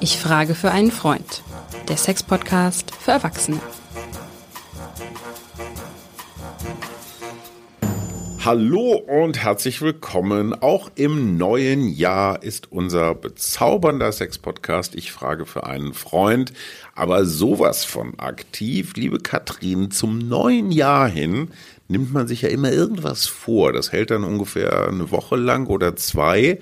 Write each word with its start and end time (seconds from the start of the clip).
Ich 0.00 0.18
frage 0.18 0.54
für 0.54 0.70
einen 0.70 0.92
Freund. 0.92 1.42
Der 1.88 1.96
Sex-Podcast 1.96 2.94
für 2.94 3.12
Erwachsene. 3.12 3.60
Hallo 8.44 8.92
und 8.92 9.42
herzlich 9.42 9.82
willkommen. 9.82 10.54
Auch 10.54 10.90
im 10.94 11.36
neuen 11.36 11.88
Jahr 11.88 12.42
ist 12.42 12.72
unser 12.72 13.14
bezaubernder 13.14 14.10
Sex-Podcast 14.10 14.94
Ich 14.94 15.12
frage 15.12 15.44
für 15.44 15.64
einen 15.64 15.92
Freund, 15.92 16.54
aber 16.94 17.26
sowas 17.26 17.84
von 17.84 18.18
aktiv. 18.18 18.94
Liebe 18.96 19.18
Katrin, 19.18 19.90
zum 19.90 20.18
neuen 20.18 20.70
Jahr 20.72 21.08
hin 21.08 21.50
nimmt 21.88 22.12
man 22.12 22.28
sich 22.28 22.42
ja 22.42 22.48
immer 22.50 22.70
irgendwas 22.70 23.26
vor. 23.26 23.72
Das 23.72 23.92
hält 23.92 24.10
dann 24.10 24.24
ungefähr 24.24 24.88
eine 24.88 25.10
Woche 25.10 25.36
lang 25.36 25.66
oder 25.66 25.96
zwei. 25.96 26.60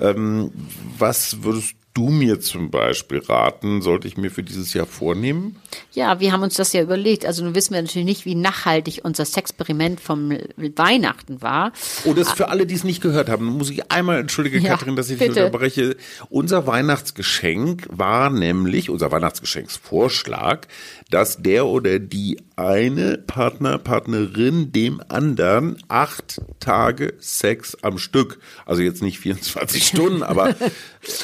Ähm, 0.00 0.50
was 0.98 1.42
würdest 1.42 1.74
du 1.98 2.10
mir 2.10 2.38
zum 2.38 2.70
Beispiel 2.70 3.18
raten, 3.18 3.82
sollte 3.82 4.06
ich 4.06 4.16
mir 4.16 4.30
für 4.30 4.44
dieses 4.44 4.72
Jahr 4.72 4.86
vornehmen? 4.86 5.56
Ja, 5.92 6.20
wir 6.20 6.30
haben 6.30 6.44
uns 6.44 6.54
das 6.54 6.72
ja 6.72 6.80
überlegt. 6.80 7.26
Also 7.26 7.42
nun 7.42 7.56
wissen 7.56 7.74
wir 7.74 7.82
natürlich 7.82 8.06
nicht, 8.06 8.24
wie 8.24 8.36
nachhaltig 8.36 9.00
unser 9.02 9.24
Sexperiment 9.24 10.00
vom 10.00 10.30
Weihnachten 10.56 11.42
war. 11.42 11.72
Oh, 12.04 12.14
das 12.14 12.30
für 12.30 12.50
alle, 12.50 12.66
die 12.66 12.74
es 12.76 12.84
nicht 12.84 13.00
gehört 13.00 13.28
haben, 13.28 13.46
muss 13.46 13.68
ich 13.70 13.90
einmal, 13.90 14.20
entschuldige 14.20 14.58
Ja, 14.60 14.76
Katrin, 14.76 14.94
dass 14.94 15.10
ich 15.10 15.18
dich 15.18 15.28
bitte. 15.28 15.46
unterbreche. 15.46 15.96
Unser 16.30 16.68
Weihnachtsgeschenk 16.68 17.88
war 17.90 18.30
nämlich, 18.30 18.90
unser 18.90 19.10
Weihnachtsgeschenksvorschlag, 19.10 20.68
dass 21.10 21.42
der 21.42 21.66
oder 21.66 21.98
die 21.98 22.38
eine 22.54 23.18
Partner, 23.18 23.78
Partnerin 23.78 24.70
dem 24.70 25.00
anderen 25.08 25.82
acht 25.88 26.40
Tage 26.60 27.14
Sex 27.18 27.76
am 27.82 27.98
Stück, 27.98 28.38
also 28.66 28.82
jetzt 28.82 29.02
nicht 29.02 29.18
24 29.18 29.87
Stunden, 29.88 30.22
aber 30.22 30.54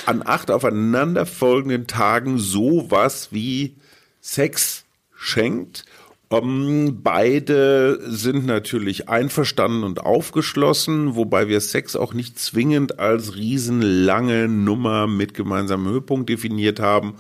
an 0.07 0.23
acht 0.25 0.51
aufeinanderfolgenden 0.51 1.87
Tagen 1.87 2.39
sowas 2.39 3.29
wie 3.31 3.77
Sex 4.21 4.85
schenkt. 5.15 5.85
Ähm, 6.31 7.01
beide 7.03 8.01
sind 8.11 8.47
natürlich 8.47 9.09
einverstanden 9.09 9.85
und 9.85 10.01
aufgeschlossen, 10.01 11.17
wobei 11.17 11.49
wir 11.49 11.61
Sex 11.61 11.97
auch 11.97 12.15
nicht 12.15 12.39
zwingend 12.39 12.99
als 12.99 13.37
riesenlange 13.37 14.49
Nummer 14.49 15.07
mit 15.07 15.35
gemeinsamem 15.35 15.93
Höhepunkt 15.93 16.29
definiert 16.29 16.81
haben. 16.81 17.17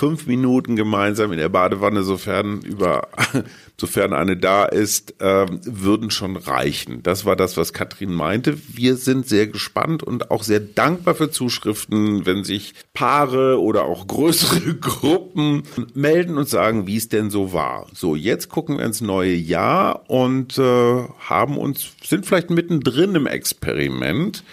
Fünf 0.00 0.26
Minuten 0.26 0.76
gemeinsam 0.76 1.30
in 1.30 1.36
der 1.36 1.50
Badewanne, 1.50 2.04
sofern 2.04 2.62
über, 2.62 3.08
sofern 3.76 4.14
eine 4.14 4.34
da 4.34 4.64
ist, 4.64 5.16
ähm, 5.20 5.60
würden 5.62 6.10
schon 6.10 6.36
reichen. 6.36 7.02
Das 7.02 7.26
war 7.26 7.36
das, 7.36 7.58
was 7.58 7.74
Katrin 7.74 8.14
meinte. 8.14 8.56
Wir 8.72 8.96
sind 8.96 9.28
sehr 9.28 9.46
gespannt 9.46 10.02
und 10.02 10.30
auch 10.30 10.42
sehr 10.42 10.60
dankbar 10.60 11.14
für 11.14 11.30
Zuschriften, 11.30 12.24
wenn 12.24 12.44
sich 12.44 12.72
Paare 12.94 13.60
oder 13.60 13.84
auch 13.84 14.06
größere 14.06 14.74
Gruppen 14.80 15.64
melden 15.92 16.38
und 16.38 16.48
sagen, 16.48 16.86
wie 16.86 16.96
es 16.96 17.10
denn 17.10 17.28
so 17.28 17.52
war. 17.52 17.86
So, 17.92 18.16
jetzt 18.16 18.48
gucken 18.48 18.78
wir 18.78 18.86
ins 18.86 19.02
neue 19.02 19.34
Jahr 19.34 20.08
und 20.08 20.56
äh, 20.56 21.02
haben 21.18 21.58
uns, 21.58 21.92
sind 22.02 22.24
vielleicht 22.24 22.48
mittendrin 22.48 23.16
im 23.16 23.26
Experiment. 23.26 24.44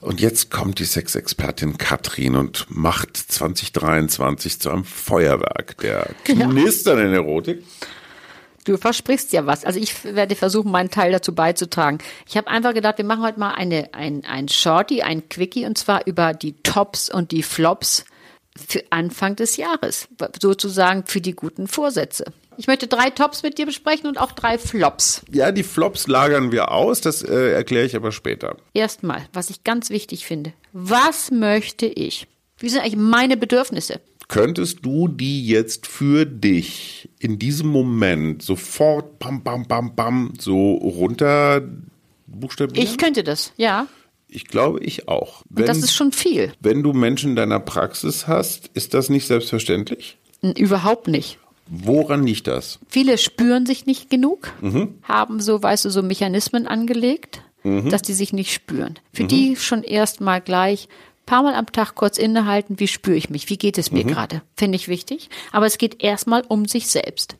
Und 0.00 0.20
jetzt 0.20 0.50
kommt 0.50 0.78
die 0.78 0.84
Sexexpertin 0.84 1.76
Katrin 1.76 2.36
und 2.36 2.66
macht 2.68 3.16
2023 3.16 4.60
zu 4.60 4.70
einem 4.70 4.84
Feuerwerk 4.84 5.78
der 5.78 6.10
knisternden 6.24 7.14
Erotik. 7.14 7.64
Du 8.64 8.76
versprichst 8.76 9.32
ja 9.32 9.46
was. 9.46 9.64
Also 9.64 9.80
ich 9.80 10.04
werde 10.04 10.36
versuchen, 10.36 10.70
meinen 10.70 10.90
Teil 10.90 11.10
dazu 11.10 11.34
beizutragen. 11.34 11.98
Ich 12.28 12.36
habe 12.36 12.48
einfach 12.48 12.74
gedacht, 12.74 12.98
wir 12.98 13.04
machen 13.04 13.22
heute 13.22 13.40
mal 13.40 13.54
eine, 13.54 13.94
ein, 13.94 14.24
ein 14.24 14.48
Shorty, 14.48 15.02
ein 15.02 15.28
Quickie, 15.28 15.64
und 15.64 15.78
zwar 15.78 16.06
über 16.06 16.34
die 16.34 16.52
Tops 16.62 17.08
und 17.08 17.32
die 17.32 17.42
Flops 17.42 18.04
für 18.68 18.84
Anfang 18.90 19.36
des 19.36 19.56
Jahres. 19.56 20.08
Sozusagen 20.40 21.04
für 21.06 21.20
die 21.20 21.32
guten 21.32 21.66
Vorsätze. 21.66 22.24
Ich 22.58 22.66
möchte 22.66 22.88
drei 22.88 23.10
Tops 23.10 23.44
mit 23.44 23.56
dir 23.56 23.66
besprechen 23.66 24.08
und 24.08 24.18
auch 24.18 24.32
drei 24.32 24.58
Flops. 24.58 25.22
Ja, 25.30 25.52
die 25.52 25.62
Flops 25.62 26.08
lagern 26.08 26.50
wir 26.50 26.72
aus, 26.72 27.00
das 27.00 27.22
äh, 27.22 27.52
erkläre 27.52 27.86
ich 27.86 27.94
aber 27.94 28.10
später. 28.10 28.56
Erstmal, 28.74 29.28
was 29.32 29.48
ich 29.48 29.62
ganz 29.62 29.90
wichtig 29.90 30.26
finde. 30.26 30.52
Was 30.72 31.30
möchte 31.30 31.86
ich? 31.86 32.26
Wie 32.58 32.68
sind 32.68 32.80
eigentlich 32.80 32.96
meine 32.96 33.36
Bedürfnisse? 33.36 34.00
Könntest 34.26 34.84
du 34.84 35.06
die 35.06 35.46
jetzt 35.46 35.86
für 35.86 36.26
dich 36.26 37.08
in 37.20 37.38
diesem 37.38 37.68
Moment 37.68 38.42
sofort 38.42 39.20
bam, 39.20 39.44
bam, 39.44 39.64
bam, 39.66 39.94
bam 39.94 40.32
so 40.40 40.74
runter 40.74 41.62
buchstabieren? 42.26 42.84
Ich 42.84 42.98
könnte 42.98 43.22
das, 43.22 43.52
ja. 43.56 43.86
Ich 44.26 44.48
glaube, 44.48 44.80
ich 44.80 45.06
auch. 45.06 45.42
Und 45.48 45.66
das 45.68 45.78
ist 45.78 45.94
schon 45.94 46.10
viel. 46.10 46.52
wenn 46.60 46.82
du 46.82 46.92
Menschen 46.92 47.30
in 47.30 47.36
deiner 47.36 47.60
Praxis 47.60 48.26
hast, 48.26 48.68
ist 48.74 48.94
das 48.94 49.10
nicht 49.10 49.28
selbstverständlich? 49.28 50.18
Überhaupt 50.42 51.06
nicht. 51.06 51.38
Woran 51.70 52.26
liegt 52.26 52.46
das? 52.46 52.78
Viele 52.88 53.18
spüren 53.18 53.66
sich 53.66 53.86
nicht 53.86 54.10
genug, 54.10 54.52
Mhm. 54.60 54.94
haben 55.02 55.40
so, 55.40 55.62
weißt 55.62 55.84
du, 55.84 55.90
so 55.90 56.02
Mechanismen 56.02 56.66
angelegt, 56.66 57.42
Mhm. 57.62 57.90
dass 57.90 58.02
die 58.02 58.14
sich 58.14 58.32
nicht 58.32 58.52
spüren. 58.52 58.98
Für 59.12 59.24
die 59.24 59.56
schon 59.56 59.82
erstmal 59.82 60.40
gleich 60.40 60.88
paar 61.26 61.42
Mal 61.42 61.54
am 61.54 61.66
Tag 61.70 61.94
kurz 61.94 62.16
innehalten, 62.16 62.80
wie 62.80 62.88
spüre 62.88 63.16
ich 63.16 63.28
mich, 63.28 63.50
wie 63.50 63.58
geht 63.58 63.76
es 63.76 63.92
mir 63.92 64.04
Mhm. 64.04 64.08
gerade, 64.08 64.42
finde 64.56 64.76
ich 64.76 64.88
wichtig. 64.88 65.28
Aber 65.52 65.66
es 65.66 65.76
geht 65.76 66.02
erstmal 66.02 66.42
um 66.48 66.64
sich 66.66 66.86
selbst. 66.88 67.36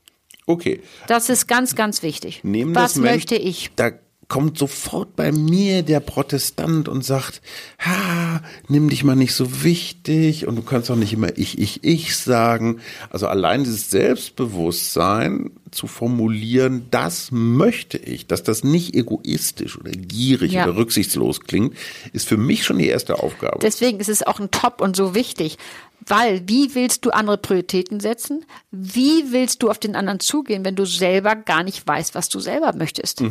Okay. 0.46 0.80
Das 1.06 1.30
ist 1.30 1.46
ganz, 1.46 1.74
ganz 1.74 2.02
wichtig. 2.02 2.40
Nehmen 2.42 2.74
Was 2.74 2.96
möchte 2.96 3.34
ich? 3.36 3.70
Da 3.76 3.92
kommt 4.28 4.58
sofort 4.58 5.16
bei 5.16 5.32
mir 5.32 5.82
der 5.82 6.00
Protestant 6.00 6.88
und 6.88 7.04
sagt, 7.04 7.40
ha, 7.78 8.42
nimm 8.68 8.90
dich 8.90 9.02
mal 9.02 9.16
nicht 9.16 9.34
so 9.34 9.64
wichtig 9.64 10.46
und 10.46 10.56
du 10.56 10.62
kannst 10.62 10.90
doch 10.90 10.96
nicht 10.96 11.14
immer 11.14 11.36
ich, 11.38 11.58
ich, 11.58 11.82
ich 11.82 12.16
sagen. 12.16 12.80
Also 13.10 13.26
allein 13.26 13.64
dieses 13.64 13.90
Selbstbewusstsein 13.90 15.50
zu 15.70 15.86
formulieren, 15.86 16.86
das 16.90 17.28
möchte 17.30 17.98
ich, 17.98 18.26
dass 18.26 18.42
das 18.42 18.64
nicht 18.64 18.94
egoistisch 18.94 19.78
oder 19.78 19.90
gierig 19.92 20.52
Ja. 20.52 20.64
oder 20.64 20.76
rücksichtslos 20.76 21.40
klingt, 21.40 21.74
ist 22.12 22.28
für 22.28 22.36
mich 22.36 22.64
schon 22.64 22.78
die 22.78 22.88
erste 22.88 23.22
Aufgabe. 23.22 23.58
Deswegen 23.60 24.00
ist 24.00 24.08
es 24.08 24.22
auch 24.26 24.40
ein 24.40 24.50
Top 24.50 24.80
und 24.80 24.96
so 24.96 25.14
wichtig. 25.14 25.58
Weil, 26.06 26.42
wie 26.48 26.74
willst 26.74 27.04
du 27.04 27.10
andere 27.10 27.36
Prioritäten 27.38 28.00
setzen? 28.00 28.44
Wie 28.70 29.32
willst 29.32 29.62
du 29.62 29.68
auf 29.68 29.78
den 29.78 29.94
anderen 29.96 30.20
zugehen, 30.20 30.64
wenn 30.64 30.76
du 30.76 30.86
selber 30.86 31.34
gar 31.36 31.62
nicht 31.64 31.86
weißt, 31.86 32.14
was 32.14 32.28
du 32.30 32.40
selber 32.40 32.72
möchtest? 32.74 33.22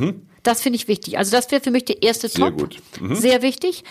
Das 0.44 0.62
finde 0.62 0.76
ich 0.78 0.88
wichtig. 0.88 1.18
Also 1.18 1.32
das 1.32 1.50
wäre 1.50 1.62
für 1.62 1.72
mich 1.72 1.86
der 1.86 2.04
erste 2.04 2.28
Mhm. 2.28 2.32
Sehr 2.32 2.46
Top. 2.46 2.58
gut. 2.60 2.82
Sehr 3.18 3.42
wichtig. 3.42 3.84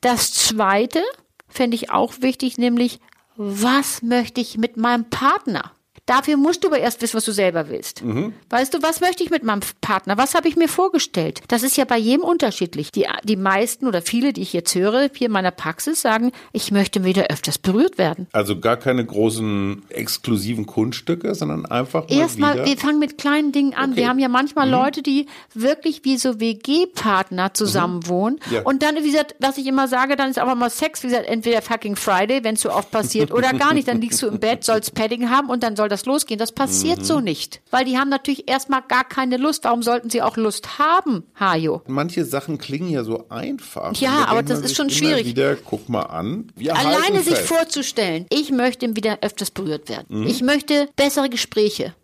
Das 0.00 0.32
zweite 0.32 1.00
fände 1.48 1.74
ich 1.76 1.90
auch 1.90 2.14
wichtig, 2.20 2.58
nämlich, 2.58 2.98
was 3.36 4.02
möchte 4.02 4.40
ich 4.40 4.58
mit 4.58 4.76
meinem 4.76 5.08
Partner? 5.08 5.72
Dafür 6.06 6.36
musst 6.36 6.62
du 6.62 6.68
aber 6.68 6.78
erst 6.78 7.00
wissen, 7.00 7.16
was 7.16 7.24
du 7.24 7.32
selber 7.32 7.70
willst. 7.70 8.04
Mhm. 8.04 8.34
Weißt 8.50 8.74
du, 8.74 8.82
was 8.82 9.00
möchte 9.00 9.24
ich 9.24 9.30
mit 9.30 9.42
meinem 9.42 9.60
Partner? 9.80 10.18
Was 10.18 10.34
habe 10.34 10.48
ich 10.48 10.56
mir 10.56 10.68
vorgestellt? 10.68 11.40
Das 11.48 11.62
ist 11.62 11.78
ja 11.78 11.86
bei 11.86 11.96
jedem 11.96 12.24
unterschiedlich. 12.24 12.92
Die, 12.92 13.06
die 13.22 13.36
meisten 13.36 13.86
oder 13.86 14.02
viele, 14.02 14.34
die 14.34 14.42
ich 14.42 14.52
jetzt 14.52 14.74
höre, 14.74 15.08
hier 15.14 15.28
in 15.28 15.32
meiner 15.32 15.50
Praxis, 15.50 16.02
sagen, 16.02 16.32
ich 16.52 16.70
möchte 16.70 17.04
wieder 17.04 17.28
öfters 17.30 17.56
berührt 17.56 17.96
werden. 17.96 18.26
Also 18.32 18.60
gar 18.60 18.76
keine 18.76 19.04
großen 19.04 19.82
exklusiven 19.88 20.66
Kunststücke, 20.66 21.34
sondern 21.34 21.64
einfach 21.64 22.06
mal 22.08 22.14
Erstmal, 22.14 22.66
wir 22.66 22.76
fangen 22.76 22.98
mit 22.98 23.16
kleinen 23.16 23.52
Dingen 23.52 23.72
an. 23.72 23.92
Okay. 23.92 24.00
Wir 24.00 24.08
haben 24.08 24.18
ja 24.18 24.28
manchmal 24.28 24.68
Leute, 24.68 25.02
die 25.02 25.26
wirklich 25.54 26.04
wie 26.04 26.18
so 26.18 26.38
WG-Partner 26.38 27.54
zusammenwohnen. 27.54 28.40
Ja. 28.50 28.60
Und 28.62 28.82
dann, 28.82 28.96
wie 28.96 29.10
gesagt, 29.10 29.36
was 29.38 29.56
ich 29.56 29.66
immer 29.66 29.88
sage, 29.88 30.16
dann 30.16 30.28
ist 30.28 30.38
aber 30.38 30.54
mal 30.54 30.68
Sex, 30.68 31.02
wie 31.02 31.06
gesagt, 31.06 31.26
entweder 31.26 31.62
fucking 31.62 31.96
Friday, 31.96 32.44
wenn 32.44 32.56
es 32.56 32.60
so 32.60 32.70
oft 32.70 32.90
passiert, 32.90 33.32
oder 33.32 33.54
gar 33.54 33.72
nicht. 33.72 33.88
Dann 33.88 34.02
liegst 34.02 34.20
du 34.20 34.26
im 34.26 34.38
Bett, 34.38 34.64
sollst 34.64 34.94
Padding 34.94 35.30
haben 35.30 35.48
und 35.48 35.62
dann 35.62 35.76
soll 35.76 35.88
das 35.88 35.93
losgehen. 36.04 36.38
Das 36.38 36.52
passiert 36.52 37.04
so 37.06 37.20
nicht. 37.20 37.60
Weil 37.70 37.84
die 37.84 37.96
haben 37.96 38.08
natürlich 38.08 38.48
erstmal 38.48 38.82
gar 38.82 39.04
keine 39.04 39.36
Lust. 39.36 39.64
Warum 39.64 39.82
sollten 39.82 40.10
sie 40.10 40.20
auch 40.22 40.36
Lust 40.36 40.78
haben, 40.78 41.24
Hajo? 41.38 41.82
Manche 41.86 42.24
Sachen 42.24 42.58
klingen 42.58 42.90
ja 42.90 43.04
so 43.04 43.26
einfach. 43.28 43.94
Ja, 43.96 44.26
aber 44.26 44.42
das 44.42 44.60
ist 44.60 44.76
schon 44.76 44.90
schwierig. 44.90 45.26
Wieder, 45.26 45.56
guck 45.56 45.88
mal 45.88 46.02
an. 46.02 46.52
Wir 46.56 46.76
Alleine 46.76 47.22
sich 47.22 47.36
fest. 47.36 47.48
vorzustellen, 47.48 48.26
ich 48.30 48.50
möchte 48.50 48.94
wieder 48.96 49.18
öfters 49.22 49.50
berührt 49.50 49.88
werden. 49.88 50.06
Mhm. 50.08 50.26
Ich 50.26 50.42
möchte 50.42 50.88
bessere 50.96 51.28
Gespräche. 51.30 51.94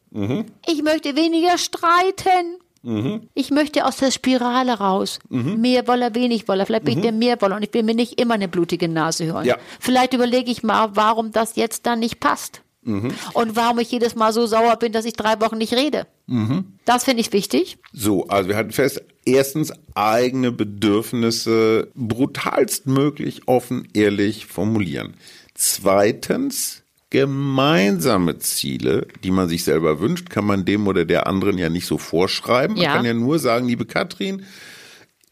Ich 0.66 0.82
möchte 0.82 1.14
weniger 1.16 1.56
streiten. 1.58 2.56
Mhm. 2.82 3.28
Ich 3.34 3.50
möchte 3.50 3.84
aus 3.84 3.98
der 3.98 4.10
Spirale 4.10 4.78
raus. 4.78 5.18
Mehr 5.28 5.86
Woller, 5.86 6.14
wenig 6.14 6.48
Woller. 6.48 6.64
Vielleicht 6.64 6.84
bin 6.84 6.96
ich 6.96 7.02
der 7.02 7.12
Mehrwoller 7.12 7.56
und 7.56 7.62
ich 7.62 7.74
will 7.74 7.82
mir 7.82 7.94
nicht 7.94 8.18
immer 8.20 8.34
eine 8.34 8.48
blutige 8.48 8.88
Nase 8.88 9.26
hören. 9.26 9.42
Mhm. 9.42 9.48
Ja. 9.48 9.56
Vielleicht 9.78 10.14
überlege 10.14 10.50
ich 10.50 10.62
mal, 10.62 10.90
warum 10.94 11.30
das 11.30 11.56
jetzt 11.56 11.86
dann 11.86 11.98
nicht 12.00 12.20
passt. 12.20 12.62
Mhm. 12.82 13.12
Und 13.34 13.56
warum 13.56 13.78
ich 13.78 13.90
jedes 13.90 14.14
Mal 14.14 14.32
so 14.32 14.46
sauer 14.46 14.76
bin, 14.76 14.92
dass 14.92 15.04
ich 15.04 15.12
drei 15.12 15.40
Wochen 15.40 15.58
nicht 15.58 15.74
rede. 15.74 16.06
Mhm. 16.26 16.64
Das 16.86 17.04
finde 17.04 17.20
ich 17.20 17.32
wichtig. 17.32 17.76
So, 17.92 18.26
also 18.28 18.48
wir 18.48 18.56
hatten 18.56 18.72
fest, 18.72 19.02
erstens 19.26 19.72
eigene 19.94 20.50
Bedürfnisse 20.50 21.88
brutalstmöglich 21.94 23.42
offen, 23.46 23.86
ehrlich 23.94 24.46
formulieren. 24.46 25.14
Zweitens 25.54 26.82
gemeinsame 27.10 28.38
Ziele, 28.38 29.06
die 29.24 29.30
man 29.30 29.48
sich 29.48 29.64
selber 29.64 30.00
wünscht, 30.00 30.30
kann 30.30 30.44
man 30.46 30.64
dem 30.64 30.86
oder 30.86 31.04
der 31.04 31.26
anderen 31.26 31.58
ja 31.58 31.68
nicht 31.68 31.86
so 31.86 31.98
vorschreiben. 31.98 32.76
Man 32.76 32.84
Ja. 32.84 32.94
kann 32.94 33.04
ja 33.04 33.14
nur 33.14 33.38
sagen, 33.38 33.66
liebe 33.68 33.84
Katrin, 33.86 34.44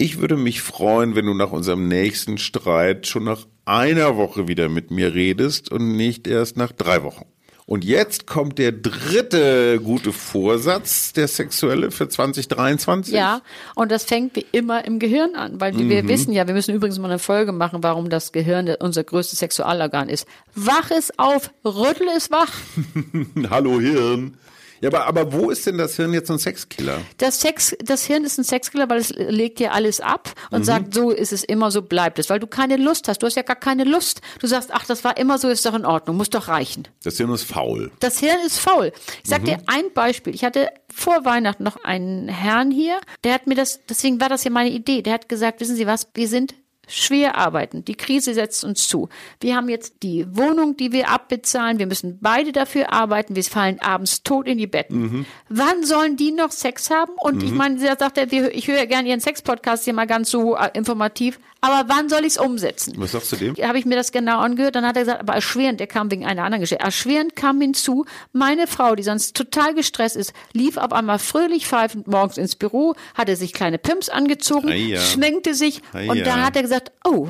Ich 0.01 0.19
würde 0.21 0.37
mich 0.37 0.61
freuen, 0.63 1.17
wenn 1.17 1.27
du 1.27 1.35
nach 1.35 1.51
unserem 1.51 1.89
nächsten 1.89 2.39
Streit 2.39 3.09
schon 3.09 3.25
nach 3.25 3.47
einer 3.65 4.17
Woche 4.17 4.47
wieder 4.47 4.69
mit 4.69 4.93
mir 4.93 5.13
redest 5.13 5.73
und 5.73 5.97
nicht 5.97 6.29
erst 6.29 6.57
nach 6.57 6.71
drei 6.71 7.03
Wochen. 7.03 7.25
Und 7.69 7.85
jetzt 7.85 8.27
kommt 8.27 8.57
der 8.59 8.73
dritte 8.73 9.79
gute 9.85 10.15
Vorsatz, 10.15 11.13
der 11.13 11.29
sexuelle 11.29 11.91
für 11.91 12.09
2023. 12.09 13.13
Ja, 13.13 13.43
und 13.75 13.93
das 13.93 14.05
fängt 14.05 14.35
wie 14.37 14.47
immer 14.53 14.87
im 14.87 14.99
Gehirn 14.99 15.35
an, 15.35 15.61
weil 15.61 15.77
wir 15.77 16.03
Mhm. 16.03 16.09
wissen 16.09 16.33
ja, 16.33 16.47
wir 16.47 16.55
müssen 16.55 16.75
übrigens 16.75 16.99
mal 16.99 17.11
eine 17.11 17.19
Folge 17.19 17.53
machen, 17.53 17.83
warum 17.83 18.09
das 18.09 18.33
Gehirn 18.33 18.75
unser 18.81 19.05
größtes 19.05 19.41
Sexualorgan 19.41 20.09
ist. 20.09 20.27
Wach 20.55 20.91
es 20.91 21.13
auf, 21.19 21.51
rüttel 21.63 22.09
es 22.17 22.31
wach. 22.31 22.51
Hallo 23.51 23.79
Hirn. 23.81 24.39
Ja, 24.81 24.89
aber, 24.91 25.07
aber 25.07 25.33
wo 25.33 25.51
ist 25.51 25.67
denn 25.67 25.79
das 25.79 25.97
Hirn 25.97 26.13
jetzt 26.13 26.31
ein 26.31 26.39
Sexkiller? 26.39 27.01
Das 27.19 27.41
Sex, 27.41 27.77
das 27.83 28.05
Hirn 28.05 28.25
ist 28.25 28.39
ein 28.39 28.45
Sexkiller, 28.45 28.89
weil 28.89 28.99
es 28.99 29.11
legt 29.11 29.59
dir 29.59 29.73
alles 29.73 30.01
ab 30.01 30.31
Mhm. 30.51 30.57
und 30.57 30.65
sagt, 30.65 30.95
so 30.95 31.11
ist 31.11 31.33
es 31.33 31.45
immer, 31.45 31.71
so 31.71 31.83
bleibt 31.83 32.19
es, 32.19 32.31
weil 32.31 32.39
du 32.41 32.47
keine 32.47 32.77
Lust 32.77 33.09
hast. 33.09 33.23
Du 33.23 33.27
hast 33.27 33.35
ja 33.37 33.43
gar 33.43 33.57
keine 33.57 33.85
Lust. 33.85 34.21
Du 34.41 34.47
sagst, 34.47 34.71
ach, 34.73 34.85
das 34.87 35.05
war 35.05 35.17
immer 35.17 35.39
so, 35.39 35.49
ist 35.49 35.65
doch 35.67 35.75
in 35.75 35.85
Ordnung, 35.85 36.17
muss 36.17 36.31
doch 36.31 36.49
reichen. 36.49 36.87
Das 37.05 37.17
Hirn 37.17 37.31
ist 37.33 37.45
faul. 37.45 37.91
Das 38.01 38.19
Hirn 38.19 38.39
ist 38.47 38.59
faul. 38.59 38.93
Ich 39.25 39.31
Mhm. 39.31 39.35
sag 39.35 39.45
dir 39.45 39.59
ein 39.67 39.93
Beispiel. 39.95 40.35
Ich 40.35 40.45
hatte 40.45 40.69
vor 40.95 41.25
Weihnachten 41.25 41.63
noch 41.65 41.83
einen 41.85 42.29
Herrn 42.29 42.71
hier, 42.71 43.01
der 43.25 43.35
hat 43.35 43.47
mir 43.47 43.55
das, 43.55 43.81
deswegen 43.89 44.21
war 44.21 44.29
das 44.29 44.45
ja 44.45 44.51
meine 44.51 44.71
Idee. 44.71 45.03
Der 45.03 45.13
hat 45.15 45.29
gesagt, 45.29 45.61
wissen 45.61 45.77
Sie 45.77 45.87
was, 45.87 46.09
wir 46.15 46.29
sind 46.29 46.55
schwer 46.89 47.37
arbeiten. 47.37 47.85
Die 47.85 47.95
Krise 47.95 48.35
setzt 48.35 48.65
uns 48.65 48.89
zu. 48.89 49.09
Wir 49.41 49.57
haben 49.57 49.69
jetzt 49.69 50.03
die 50.03 50.27
Wohnung, 50.37 50.77
die 50.77 50.93
wir 50.93 51.11
abbezahlen. 51.11 51.79
Wir 51.79 51.87
müssen 51.87 52.19
beide 52.21 52.53
dafür 52.53 52.93
arbeiten. 52.93 53.37
Wir 53.37 53.45
fallen 53.45 53.81
abends 53.81 54.23
tot 54.23 54.47
in 54.47 54.59
die 54.59 54.67
Betten. 54.67 55.01
Mhm. 55.01 55.27
Wann 55.49 55.85
sollen 55.85 56.17
die 56.17 56.33
noch 56.33 56.51
Sex 56.51 56.91
haben? 56.91 57.13
Und 57.21 57.43
ich 57.43 57.53
meine, 57.53 57.79
da 57.79 57.97
sagt 57.97 58.19
er, 58.19 58.33
ich 58.33 58.69
höre 58.69 58.87
gerne 58.87 59.09
Ihren 59.09 59.21
Sex-Podcast 59.21 59.85
hier 59.85 59.93
mal 59.93 60.07
ganz 60.07 60.31
so 60.31 60.57
äh, 60.57 60.71
informativ. 60.75 61.39
Aber 61.61 61.89
wann 61.89 62.09
soll 62.09 62.21
ich 62.21 62.35
es 62.35 62.39
umsetzen? 62.39 62.95
Was 62.99 63.13
sagst 63.13 63.33
du 63.33 63.37
dem? 63.37 63.55
habe 63.57 63.79
ich 63.79 63.85
mir 63.85 63.97
das 63.97 64.13
genau 64.13 64.39
angehört. 64.39 64.77
Dann 64.77 64.87
hat 64.87 64.97
er 64.97 65.03
gesagt, 65.03 65.21
aber 65.21 65.35
erschwerend, 65.35 65.81
der 65.81 65.89
kam 65.89 66.11
wegen 66.11 66.25
einer 66.25 66.45
anderen 66.45 66.61
Geschichte. 66.61 66.85
Erschwerend 66.85 67.35
kam 67.35 67.61
hinzu, 67.61 68.05
meine 68.33 68.67
Frau, 68.67 68.95
die 68.95 69.03
sonst 69.03 69.37
total 69.37 69.75
gestresst 69.75 70.15
ist, 70.17 70.33
lief 70.53 70.77
auf 70.77 70.93
einmal 70.93 71.19
fröhlich 71.19 71.67
pfeifend 71.67 72.07
morgens 72.07 72.39
ins 72.39 72.55
Büro, 72.55 72.95
hatte 73.15 73.35
sich 73.35 73.53
kleine 73.53 73.79
Pimps 73.79 74.09
angezogen, 74.09 74.69
Eia. 74.69 75.01
schminkte 75.01 75.55
sich 75.55 75.83
Eia. 75.93 76.13
und 76.13 76.21
dann 76.21 76.45
hat 76.45 76.55
er 76.55 76.63
gesagt, 76.63 76.93
oh, 77.05 77.29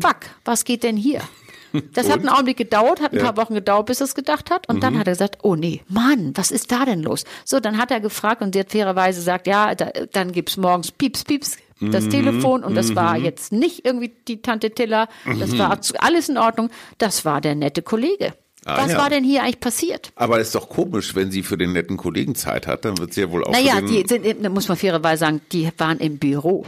fuck, 0.00 0.16
was 0.44 0.64
geht 0.64 0.82
denn 0.82 0.96
hier? 0.96 1.20
Das 1.94 2.10
hat 2.10 2.18
einen 2.18 2.28
Augenblick 2.28 2.58
gedauert, 2.58 3.00
hat 3.00 3.14
ein 3.14 3.18
paar 3.20 3.38
Wochen 3.38 3.54
gedauert, 3.54 3.86
bis 3.86 4.00
er 4.00 4.04
es 4.04 4.14
gedacht 4.14 4.50
hat. 4.50 4.68
Und 4.68 4.82
dann 4.82 4.98
hat 4.98 5.06
er 5.06 5.14
gesagt, 5.14 5.38
oh 5.42 5.56
nee, 5.56 5.80
Mann, 5.88 6.32
was 6.34 6.50
ist 6.50 6.70
da 6.70 6.84
denn 6.84 7.02
los? 7.02 7.24
So, 7.46 7.60
dann 7.60 7.78
hat 7.78 7.90
er 7.90 8.00
gefragt 8.00 8.42
und 8.42 8.54
sie 8.54 8.60
hat 8.60 8.72
fairerweise 8.72 9.20
gesagt, 9.20 9.46
ja, 9.46 9.74
da, 9.74 9.90
dann 10.12 10.32
gibt's 10.32 10.58
morgens 10.58 10.92
Pieps, 10.92 11.24
Pieps, 11.24 11.56
das 11.90 12.08
Telefon. 12.08 12.64
Und 12.64 12.74
das 12.74 12.94
war 12.94 13.16
jetzt 13.16 13.52
nicht 13.52 13.84
irgendwie 13.84 14.12
die 14.28 14.42
Tante 14.42 14.70
Tiller. 14.70 15.08
Das 15.38 15.56
war 15.58 15.78
alles 15.98 16.28
in 16.28 16.38
Ordnung. 16.38 16.70
Das 16.98 17.24
war 17.24 17.40
der 17.40 17.54
nette 17.54 17.82
Kollege. 17.82 18.34
Ah, 18.64 18.76
was 18.84 18.92
ja. 18.92 18.98
war 18.98 19.10
denn 19.10 19.24
hier 19.24 19.42
eigentlich 19.42 19.58
passiert? 19.58 20.12
Aber 20.14 20.38
ist 20.38 20.54
doch 20.54 20.68
komisch, 20.68 21.16
wenn 21.16 21.32
sie 21.32 21.42
für 21.42 21.58
den 21.58 21.72
netten 21.72 21.96
Kollegen 21.96 22.36
Zeit 22.36 22.68
hat, 22.68 22.84
dann 22.84 22.96
wird 22.98 23.12
sie 23.12 23.22
ja 23.22 23.30
wohl 23.30 23.42
auch 23.42 23.50
Naja, 23.50 23.80
die 23.80 24.04
sind, 24.06 24.24
da 24.40 24.48
muss 24.50 24.68
man 24.68 24.76
fairerweise 24.76 25.20
sagen, 25.20 25.40
die 25.50 25.68
waren 25.78 25.98
im 25.98 26.18
Büro. 26.18 26.64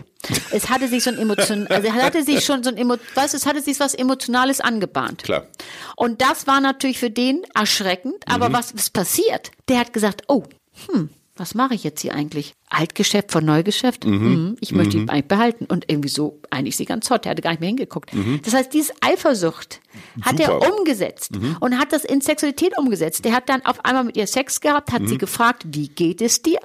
Es 0.51 0.71
hatte 0.71 0.89
sich 0.89 1.05
so 1.05 1.11
ein 1.11 1.19
Emotion, 1.19 1.67
also 1.69 1.89
es 1.89 1.95
hatte 1.95 2.25
sich 2.25 2.45
schon 2.45 2.65
so 2.65 2.71
ein 2.71 2.77
Emo, 2.77 2.97
du, 2.97 3.03
es 3.15 3.47
hatte 3.47 3.61
sich 3.61 3.79
was 3.79 3.95
Emotionales 3.95 4.61
angebahnt. 4.61 5.23
Klar. 5.23 5.47
Und 5.95 6.21
das 6.21 6.49
war 6.49 6.61
natürlich 6.61 6.99
für 6.99 7.11
den 7.11 7.43
erschreckend. 7.55 8.25
Aber 8.27 8.53
was 8.53 8.73
ist 8.73 8.93
passiert? 8.93 9.53
Der 9.69 9.79
hat 9.79 9.93
gesagt, 9.93 10.23
oh, 10.27 10.43
hm, 10.89 11.11
was 11.37 11.55
mache 11.55 11.75
ich 11.75 11.83
jetzt 11.83 12.01
hier 12.01 12.15
eigentlich? 12.15 12.55
Altgeschäft 12.71 13.33
von 13.33 13.45
Neugeschäft? 13.45 14.05
Hm, 14.05 14.57
ich 14.61 14.71
möchte 14.73 14.97
ihn 14.97 15.09
eigentlich 15.09 15.27
behalten. 15.27 15.65
Und 15.67 15.85
irgendwie 15.89 16.09
so, 16.09 16.41
eigentlich 16.51 16.77
sie 16.77 16.85
ganz 16.85 17.11
hot. 17.11 17.25
Der 17.25 17.31
hatte 17.31 17.43
gar 17.43 17.51
nicht 17.51 17.61
mehr 17.61 17.69
hingeguckt. 17.69 18.11
Das 18.45 18.55
heißt, 18.55 18.73
diese 18.73 18.93
Eifersucht 19.01 19.81
hat 20.23 20.39
er 20.39 20.47
Super. 20.47 20.73
umgesetzt 20.73 21.31
und 21.61 21.79
hat 21.79 21.93
das 21.93 22.05
in 22.05 22.21
Sexualität 22.21 22.79
umgesetzt. 22.79 23.25
Der 23.25 23.33
hat 23.33 23.49
dann 23.49 23.65
auf 23.67 23.85
einmal 23.85 24.05
mit 24.05 24.17
ihr 24.17 24.27
Sex 24.29 24.61
gehabt, 24.61 24.93
hat 24.93 25.09
sie 25.09 25.19
gefragt, 25.19 25.65
wie 25.67 25.89
geht 25.89 26.21
es 26.23 26.41
dir? 26.43 26.61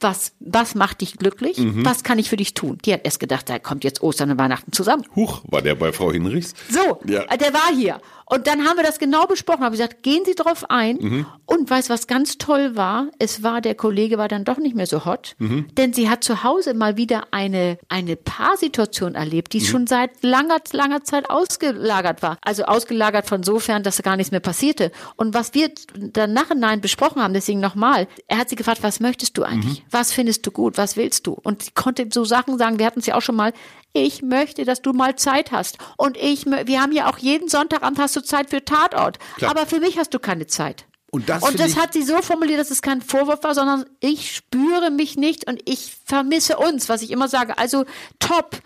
Was, 0.00 0.32
was 0.40 0.74
macht 0.74 1.00
dich 1.00 1.16
glücklich? 1.16 1.56
Was 1.84 2.04
kann 2.04 2.18
ich 2.18 2.28
für 2.30 2.36
dich 2.36 2.54
tun? 2.54 2.78
Die 2.84 2.92
hat 2.92 3.00
erst 3.04 3.18
gedacht, 3.20 3.48
da 3.48 3.58
kommt 3.58 3.82
jetzt 3.84 4.02
Ostern 4.02 4.30
und 4.30 4.38
Weihnachten 4.38 4.72
zusammen. 4.72 5.04
Huch, 5.16 5.42
war 5.48 5.60
der 5.62 5.74
bei 5.74 5.92
Frau 5.92 6.12
Hinrichs? 6.12 6.54
So, 6.70 7.00
Ja. 7.10 7.22
äh, 7.22 7.36
der 7.38 7.52
war 7.52 7.72
hier. 7.74 8.00
Und 8.30 8.46
dann 8.46 8.66
haben 8.66 8.76
wir 8.76 8.84
das 8.84 8.98
genau 8.98 9.24
besprochen, 9.26 9.62
habe 9.64 9.70
gesagt, 9.72 10.02
gehen 10.02 10.22
Sie 10.26 10.34
drauf 10.34 10.68
ein. 10.68 10.96
Mhm. 11.00 11.26
Und 11.46 11.70
weißt 11.70 11.88
was 11.88 12.06
ganz 12.06 12.36
toll 12.36 12.76
war? 12.76 13.08
Es 13.18 13.42
war, 13.42 13.62
der 13.62 13.74
Kollege 13.74 14.18
war 14.18 14.28
dann 14.28 14.44
doch 14.44 14.58
nicht 14.58 14.76
mehr 14.76 14.86
so 14.86 15.06
hot, 15.06 15.34
Mhm. 15.38 15.66
denn 15.78 15.94
sie 15.94 16.10
hat 16.10 16.22
zu 16.22 16.44
Hause 16.44 16.74
mal 16.74 16.98
wieder 16.98 17.28
eine, 17.30 17.78
eine 17.88 18.16
Paarsituation 18.16 19.14
erlebt, 19.14 19.54
Mhm. 19.54 19.58
die 19.58 19.64
schon 19.64 19.86
seit 19.86 20.22
langer, 20.22 20.58
langer 20.72 21.04
Zeit 21.04 21.30
ausgelagert 21.30 22.22
war. 22.22 22.36
Also 22.42 22.64
ausgelagert 22.64 23.26
von 23.26 23.42
sofern, 23.42 23.82
dass 23.82 24.02
gar 24.02 24.16
nichts 24.16 24.30
mehr 24.30 24.40
passierte. 24.40 24.92
Und 25.16 25.34
was 25.34 25.54
wir 25.54 25.70
dann 25.96 26.32
nachhinein 26.34 26.80
besprochen 26.80 27.22
haben, 27.22 27.34
deswegen 27.34 27.60
nochmal, 27.60 28.08
er 28.26 28.38
hat 28.38 28.48
sie 28.50 28.56
gefragt, 28.56 28.82
was 28.82 29.00
möchtest 29.00 29.36
du 29.38 29.42
eigentlich? 29.42 29.84
Was 29.90 30.12
findest 30.12 30.46
du 30.46 30.50
gut? 30.50 30.76
Was 30.78 30.96
willst 30.96 31.26
du? 31.26 31.32
Und 31.32 31.62
sie 31.62 31.70
konnte 31.72 32.08
so 32.12 32.24
Sachen 32.24 32.58
sagen, 32.58 32.78
wir 32.78 32.86
hatten 32.86 33.00
es 33.00 33.06
ja 33.06 33.14
auch 33.14 33.22
schon 33.22 33.36
mal, 33.36 33.52
ich 33.92 34.22
möchte, 34.22 34.64
dass 34.64 34.82
du 34.82 34.92
mal 34.92 35.16
Zeit 35.16 35.52
hast. 35.52 35.78
Und 35.96 36.16
ich, 36.16 36.46
wir 36.46 36.82
haben 36.82 36.92
ja 36.92 37.10
auch 37.10 37.18
jeden 37.18 37.48
Sonntagabend 37.48 37.98
hast 37.98 38.16
du 38.16 38.22
Zeit 38.22 38.50
für 38.50 38.64
Tatort. 38.64 39.18
Klar. 39.36 39.50
Aber 39.50 39.66
für 39.66 39.80
mich 39.80 39.98
hast 39.98 40.12
du 40.14 40.18
keine 40.18 40.46
Zeit. 40.46 40.86
Und 41.10 41.28
das 41.28 41.42
Und 41.42 41.58
das 41.58 41.76
hat 41.76 41.94
sie 41.94 42.02
so 42.02 42.20
formuliert, 42.20 42.60
dass 42.60 42.70
es 42.70 42.82
kein 42.82 43.00
Vorwurf 43.00 43.42
war, 43.42 43.54
sondern 43.54 43.86
ich 44.00 44.34
spüre 44.34 44.90
mich 44.90 45.16
nicht 45.16 45.46
und 45.48 45.60
ich 45.64 45.96
vermisse 46.04 46.58
uns, 46.58 46.88
was 46.88 47.02
ich 47.02 47.10
immer 47.10 47.28
sage. 47.28 47.56
Also 47.56 47.86
top. 48.18 48.58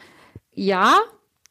Ja, 0.54 1.00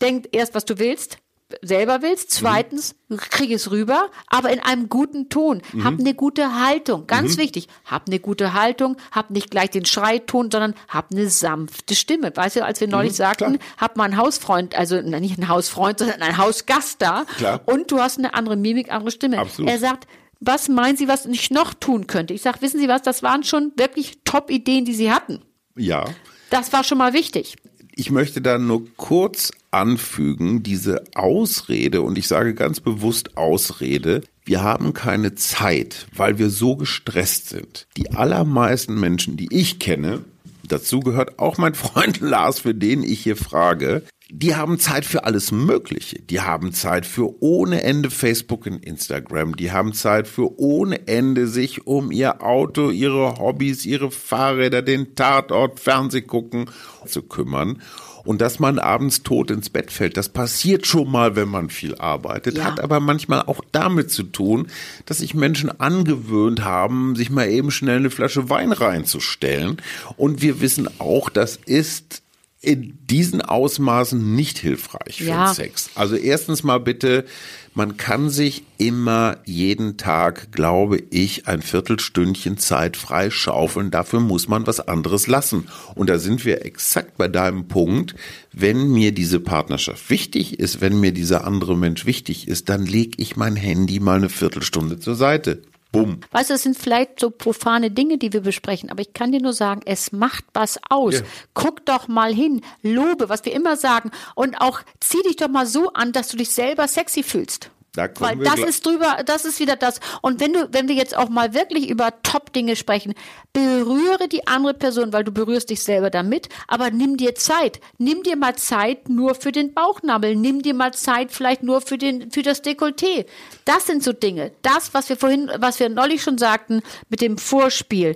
denk 0.01 0.27
erst, 0.31 0.53
was 0.53 0.65
du 0.65 0.79
willst, 0.79 1.17
selber 1.61 2.01
willst. 2.01 2.31
Zweitens, 2.31 2.95
krieg 3.17 3.51
es 3.51 3.71
rüber, 3.71 4.09
aber 4.27 4.51
in 4.51 4.59
einem 4.59 4.89
guten 4.89 5.29
Ton. 5.29 5.61
Hab 5.83 5.99
eine 5.99 6.13
gute 6.13 6.59
Haltung. 6.61 7.07
Ganz 7.07 7.37
wichtig. 7.37 7.67
Hab 7.85 8.07
eine 8.07 8.19
gute 8.19 8.53
Haltung. 8.53 8.97
Hab 9.11 9.29
nicht 9.29 9.51
gleich 9.51 9.69
den 9.69 9.85
Schreiton, 9.85 10.49
sondern 10.51 10.75
hab 10.87 11.11
eine 11.11 11.29
sanfte 11.29 11.95
Stimme. 11.95 12.31
Weißt 12.35 12.55
du, 12.55 12.65
als 12.65 12.81
wir 12.81 12.87
neulich 12.87 13.13
sagten, 13.13 13.59
hab 13.77 13.97
mal 13.97 14.05
einen 14.05 14.17
Hausfreund, 14.17 14.75
also 14.75 15.01
nicht 15.01 15.37
einen 15.37 15.47
Hausfreund, 15.47 15.99
sondern 15.99 16.21
einen 16.21 16.37
Hausgast 16.37 17.01
da. 17.01 17.25
Klar. 17.37 17.61
Und 17.65 17.91
du 17.91 17.99
hast 17.99 18.17
eine 18.17 18.33
andere 18.33 18.55
Mimik, 18.55 18.91
andere 18.91 19.11
Stimme. 19.11 19.39
Absolut. 19.39 19.69
Er 19.69 19.79
sagt, 19.79 20.07
was 20.39 20.69
meinen 20.69 20.97
Sie, 20.97 21.07
was 21.07 21.25
ich 21.25 21.51
noch 21.51 21.73
tun 21.73 22.07
könnte? 22.07 22.33
Ich 22.33 22.41
sage, 22.41 22.61
wissen 22.61 22.79
Sie 22.79 22.87
was, 22.87 23.03
das 23.03 23.21
waren 23.23 23.43
schon 23.43 23.73
wirklich 23.77 24.19
Top-Ideen, 24.25 24.85
die 24.85 24.95
Sie 24.95 25.11
hatten. 25.11 25.41
Ja. 25.75 26.05
Das 26.49 26.73
war 26.73 26.83
schon 26.83 26.97
mal 26.97 27.13
wichtig. 27.13 27.55
Ich 27.95 28.09
möchte 28.11 28.41
da 28.41 28.57
nur 28.57 28.87
kurz 28.95 29.51
anfügen, 29.69 30.63
diese 30.63 31.03
Ausrede, 31.15 32.01
und 32.01 32.17
ich 32.17 32.27
sage 32.27 32.53
ganz 32.53 32.79
bewusst 32.79 33.37
Ausrede, 33.37 34.21
wir 34.45 34.63
haben 34.63 34.93
keine 34.93 35.35
Zeit, 35.35 36.07
weil 36.15 36.37
wir 36.37 36.49
so 36.49 36.75
gestresst 36.75 37.49
sind. 37.49 37.87
Die 37.97 38.11
allermeisten 38.11 38.99
Menschen, 38.99 39.37
die 39.37 39.47
ich 39.51 39.79
kenne, 39.79 40.23
dazu 40.67 40.99
gehört 41.01 41.39
auch 41.39 41.57
mein 41.57 41.73
Freund 41.75 42.21
Lars, 42.21 42.59
für 42.59 42.73
den 42.73 43.03
ich 43.03 43.21
hier 43.21 43.37
frage, 43.37 44.03
die 44.31 44.55
haben 44.55 44.79
Zeit 44.79 45.05
für 45.05 45.25
alles 45.25 45.51
Mögliche. 45.51 46.19
Die 46.21 46.39
haben 46.41 46.73
Zeit 46.73 47.05
für 47.05 47.41
ohne 47.41 47.83
Ende 47.83 48.09
Facebook 48.09 48.65
und 48.65 48.83
Instagram. 48.85 49.55
Die 49.57 49.71
haben 49.71 49.93
Zeit 49.93 50.27
für 50.27 50.57
ohne 50.59 51.07
Ende 51.07 51.47
sich 51.47 51.85
um 51.85 52.11
ihr 52.11 52.41
Auto, 52.41 52.89
ihre 52.91 53.37
Hobbys, 53.39 53.85
ihre 53.85 54.09
Fahrräder, 54.09 54.81
den 54.81 55.15
Tatort, 55.15 55.79
Fernseh 55.79 56.21
gucken 56.21 56.69
zu 57.05 57.23
kümmern. 57.23 57.81
Und 58.23 58.39
dass 58.39 58.59
man 58.59 58.77
abends 58.77 59.23
tot 59.23 59.49
ins 59.49 59.69
Bett 59.71 59.91
fällt, 59.91 60.15
das 60.15 60.29
passiert 60.29 60.85
schon 60.85 61.11
mal, 61.11 61.35
wenn 61.35 61.49
man 61.49 61.69
viel 61.69 61.95
arbeitet, 61.95 62.57
Ja. 62.57 62.65
hat 62.65 62.79
aber 62.79 62.99
manchmal 62.99 63.41
auch 63.41 63.61
damit 63.71 64.11
zu 64.11 64.23
tun, 64.23 64.67
dass 65.07 65.17
sich 65.17 65.33
Menschen 65.33 65.71
angewöhnt 65.81 66.63
haben, 66.63 67.15
sich 67.15 67.31
mal 67.31 67.49
eben 67.49 67.71
schnell 67.71 67.97
eine 67.97 68.11
Flasche 68.11 68.49
Wein 68.49 68.71
reinzustellen. 68.71 69.77
Und 70.17 70.41
wir 70.41 70.61
wissen 70.61 70.87
auch, 70.99 71.29
das 71.29 71.57
ist 71.65 72.21
in 72.61 72.99
diesen 73.09 73.41
Ausmaßen 73.41 74.35
nicht 74.35 74.59
hilfreich 74.59 75.17
für 75.17 75.23
Ja. 75.25 75.47
den 75.51 75.55
Sex. 75.55 75.89
Also 75.95 76.15
erstens 76.15 76.61
mal 76.63 76.77
bitte, 76.77 77.25
man 77.73 77.97
kann 77.97 78.29
sich 78.29 78.63
immer 78.77 79.37
jeden 79.45 79.97
Tag, 79.97 80.51
glaube 80.51 81.01
ich, 81.09 81.47
ein 81.47 81.63
Viertelstündchen 81.63 82.57
Zeit 82.57 82.97
freischaufeln. 82.97 83.89
Dafür 83.89 84.19
muss 84.19 84.47
man 84.47 84.67
was 84.67 84.79
anderes 84.79 85.25
lassen. 85.25 85.69
Und 85.95 86.09
da 86.09 86.19
sind 86.19 86.45
wir 86.45 86.63
exakt 86.65 87.17
bei 87.17 87.27
deinem 87.27 87.67
Punkt. 87.67 88.13
Wenn 88.53 88.91
mir 88.91 89.11
diese 89.11 89.39
Partnerschaft 89.39 90.09
wichtig 90.11 90.59
ist, 90.59 90.81
wenn 90.81 90.99
mir 90.99 91.13
dieser 91.13 91.45
andere 91.47 91.75
Mensch 91.75 92.05
wichtig 92.05 92.47
ist, 92.47 92.69
dann 92.69 92.85
lege 92.85 93.13
ich 93.17 93.35
mein 93.37 93.55
Handy 93.55 93.99
mal 93.99 94.17
eine 94.17 94.29
Viertelstunde 94.29 94.99
zur 94.99 95.15
Seite. 95.15 95.63
Bumm. 95.91 96.21
Weißt 96.31 96.49
du, 96.49 96.53
das 96.53 96.63
sind 96.63 96.77
vielleicht 96.77 97.19
so 97.19 97.29
profane 97.29 97.91
Dinge, 97.91 98.17
die 98.17 98.31
wir 98.31 98.41
besprechen, 98.41 98.89
aber 98.89 99.01
ich 99.01 99.13
kann 99.13 99.31
dir 99.31 99.41
nur 99.41 99.53
sagen, 99.53 99.81
es 99.85 100.11
macht 100.11 100.45
was 100.53 100.79
aus. 100.89 101.15
Ja. 101.15 101.25
Guck 101.53 101.85
doch 101.85 102.07
mal 102.07 102.33
hin, 102.33 102.61
lobe, 102.81 103.27
was 103.27 103.43
wir 103.43 103.53
immer 103.53 103.75
sagen 103.75 104.11
und 104.35 104.55
auch 104.55 104.81
zieh 105.01 105.21
dich 105.23 105.35
doch 105.35 105.49
mal 105.49 105.65
so 105.65 105.91
an, 105.93 106.13
dass 106.13 106.29
du 106.29 106.37
dich 106.37 106.51
selber 106.51 106.87
sexy 106.87 107.23
fühlst. 107.23 107.71
Da 107.93 108.07
Weil 108.19 108.37
das 108.37 108.59
ist 108.59 108.85
drüber, 108.85 109.17
das 109.25 109.43
ist 109.43 109.59
wieder 109.59 109.75
das. 109.75 109.99
Und 110.21 110.39
wenn 110.39 110.53
du, 110.53 110.69
wenn 110.71 110.87
wir 110.87 110.95
jetzt 110.95 111.15
auch 111.15 111.27
mal 111.27 111.53
wirklich 111.53 111.89
über 111.89 112.13
Top-Dinge 112.23 112.77
sprechen, 112.77 113.13
berühre 113.51 114.29
die 114.29 114.47
andere 114.47 114.73
Person, 114.73 115.11
weil 115.11 115.25
du 115.25 115.33
berührst 115.33 115.69
dich 115.69 115.83
selber 115.83 116.09
damit, 116.09 116.47
aber 116.69 116.89
nimm 116.89 117.17
dir 117.17 117.35
Zeit. 117.35 117.81
Nimm 117.97 118.23
dir 118.23 118.37
mal 118.37 118.55
Zeit 118.55 119.09
nur 119.09 119.35
für 119.35 119.51
den 119.51 119.73
Bauchnabel. 119.73 120.37
Nimm 120.37 120.61
dir 120.61 120.73
mal 120.73 120.93
Zeit 120.93 121.33
vielleicht 121.33 121.63
nur 121.63 121.81
für 121.81 121.97
den, 121.97 122.31
für 122.31 122.43
das 122.43 122.63
Dekolleté. 122.63 123.25
Das 123.65 123.87
sind 123.87 124.03
so 124.03 124.13
Dinge. 124.13 124.53
Das, 124.61 124.93
was 124.93 125.09
wir 125.09 125.17
vorhin, 125.17 125.51
was 125.57 125.81
wir 125.81 125.89
neulich 125.89 126.23
schon 126.23 126.37
sagten, 126.37 126.83
mit 127.09 127.19
dem 127.19 127.37
Vorspiel. 127.37 128.15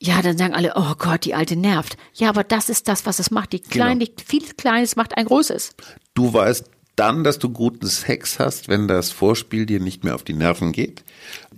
Ja, 0.00 0.20
dann 0.20 0.36
sagen 0.36 0.52
alle, 0.52 0.72
oh 0.74 0.94
Gott, 0.98 1.24
die 1.24 1.34
Alte 1.34 1.54
nervt. 1.54 1.96
Ja, 2.14 2.28
aber 2.28 2.42
das 2.42 2.68
ist 2.68 2.88
das, 2.88 3.06
was 3.06 3.20
es 3.20 3.30
macht. 3.30 3.52
Die 3.52 3.60
Genau. 3.60 3.94
die, 3.94 4.12
vieles 4.26 4.56
Kleines 4.56 4.96
macht 4.96 5.16
ein 5.16 5.26
Großes. 5.26 5.76
Du 6.14 6.34
weißt 6.34 6.68
dann, 6.96 7.24
dass 7.24 7.38
du 7.38 7.50
guten 7.50 7.86
Sex 7.86 8.38
hast, 8.38 8.68
wenn 8.68 8.86
das 8.86 9.10
Vorspiel 9.10 9.66
dir 9.66 9.80
nicht 9.80 10.04
mehr 10.04 10.14
auf 10.14 10.24
die 10.24 10.34
Nerven 10.34 10.72
geht. 10.72 11.04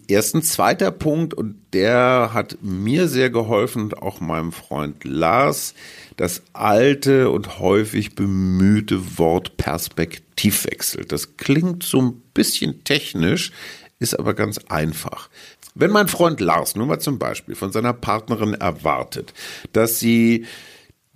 Erstens, 0.07 0.53
zweiter 0.53 0.91
Punkt, 0.91 1.35
und 1.35 1.57
der 1.73 2.31
hat 2.33 2.59
mir 2.61 3.09
sehr 3.09 3.31
geholfen, 3.31 3.85
und 3.85 4.03
auch 4.03 4.21
meinem 4.21 4.53
Freund 4.53 5.05
Lars, 5.05 5.75
das 6.17 6.43
alte 6.53 7.31
und 7.31 7.59
häufig 7.59 8.15
bemühte 8.15 9.19
Wort 9.19 9.57
Perspektivwechsel. 9.57 11.05
Das 11.05 11.37
klingt 11.37 11.83
so 11.83 12.01
ein 12.01 12.23
bisschen 12.35 12.85
technisch, 12.85 13.51
ist 13.99 14.19
aber 14.19 14.35
ganz 14.35 14.59
einfach. 14.69 15.31
Wenn 15.75 15.91
mein 15.91 16.09
Freund 16.09 16.41
Lars 16.41 16.77
nur 16.77 16.87
mal 16.87 17.01
zum 17.01 17.19
Beispiel 17.19 17.57
von 17.57 17.73
seiner 17.73 17.93
Partnerin 17.93 18.55
erwartet, 18.55 19.35
dass 19.73 19.99
sie 19.99 20.45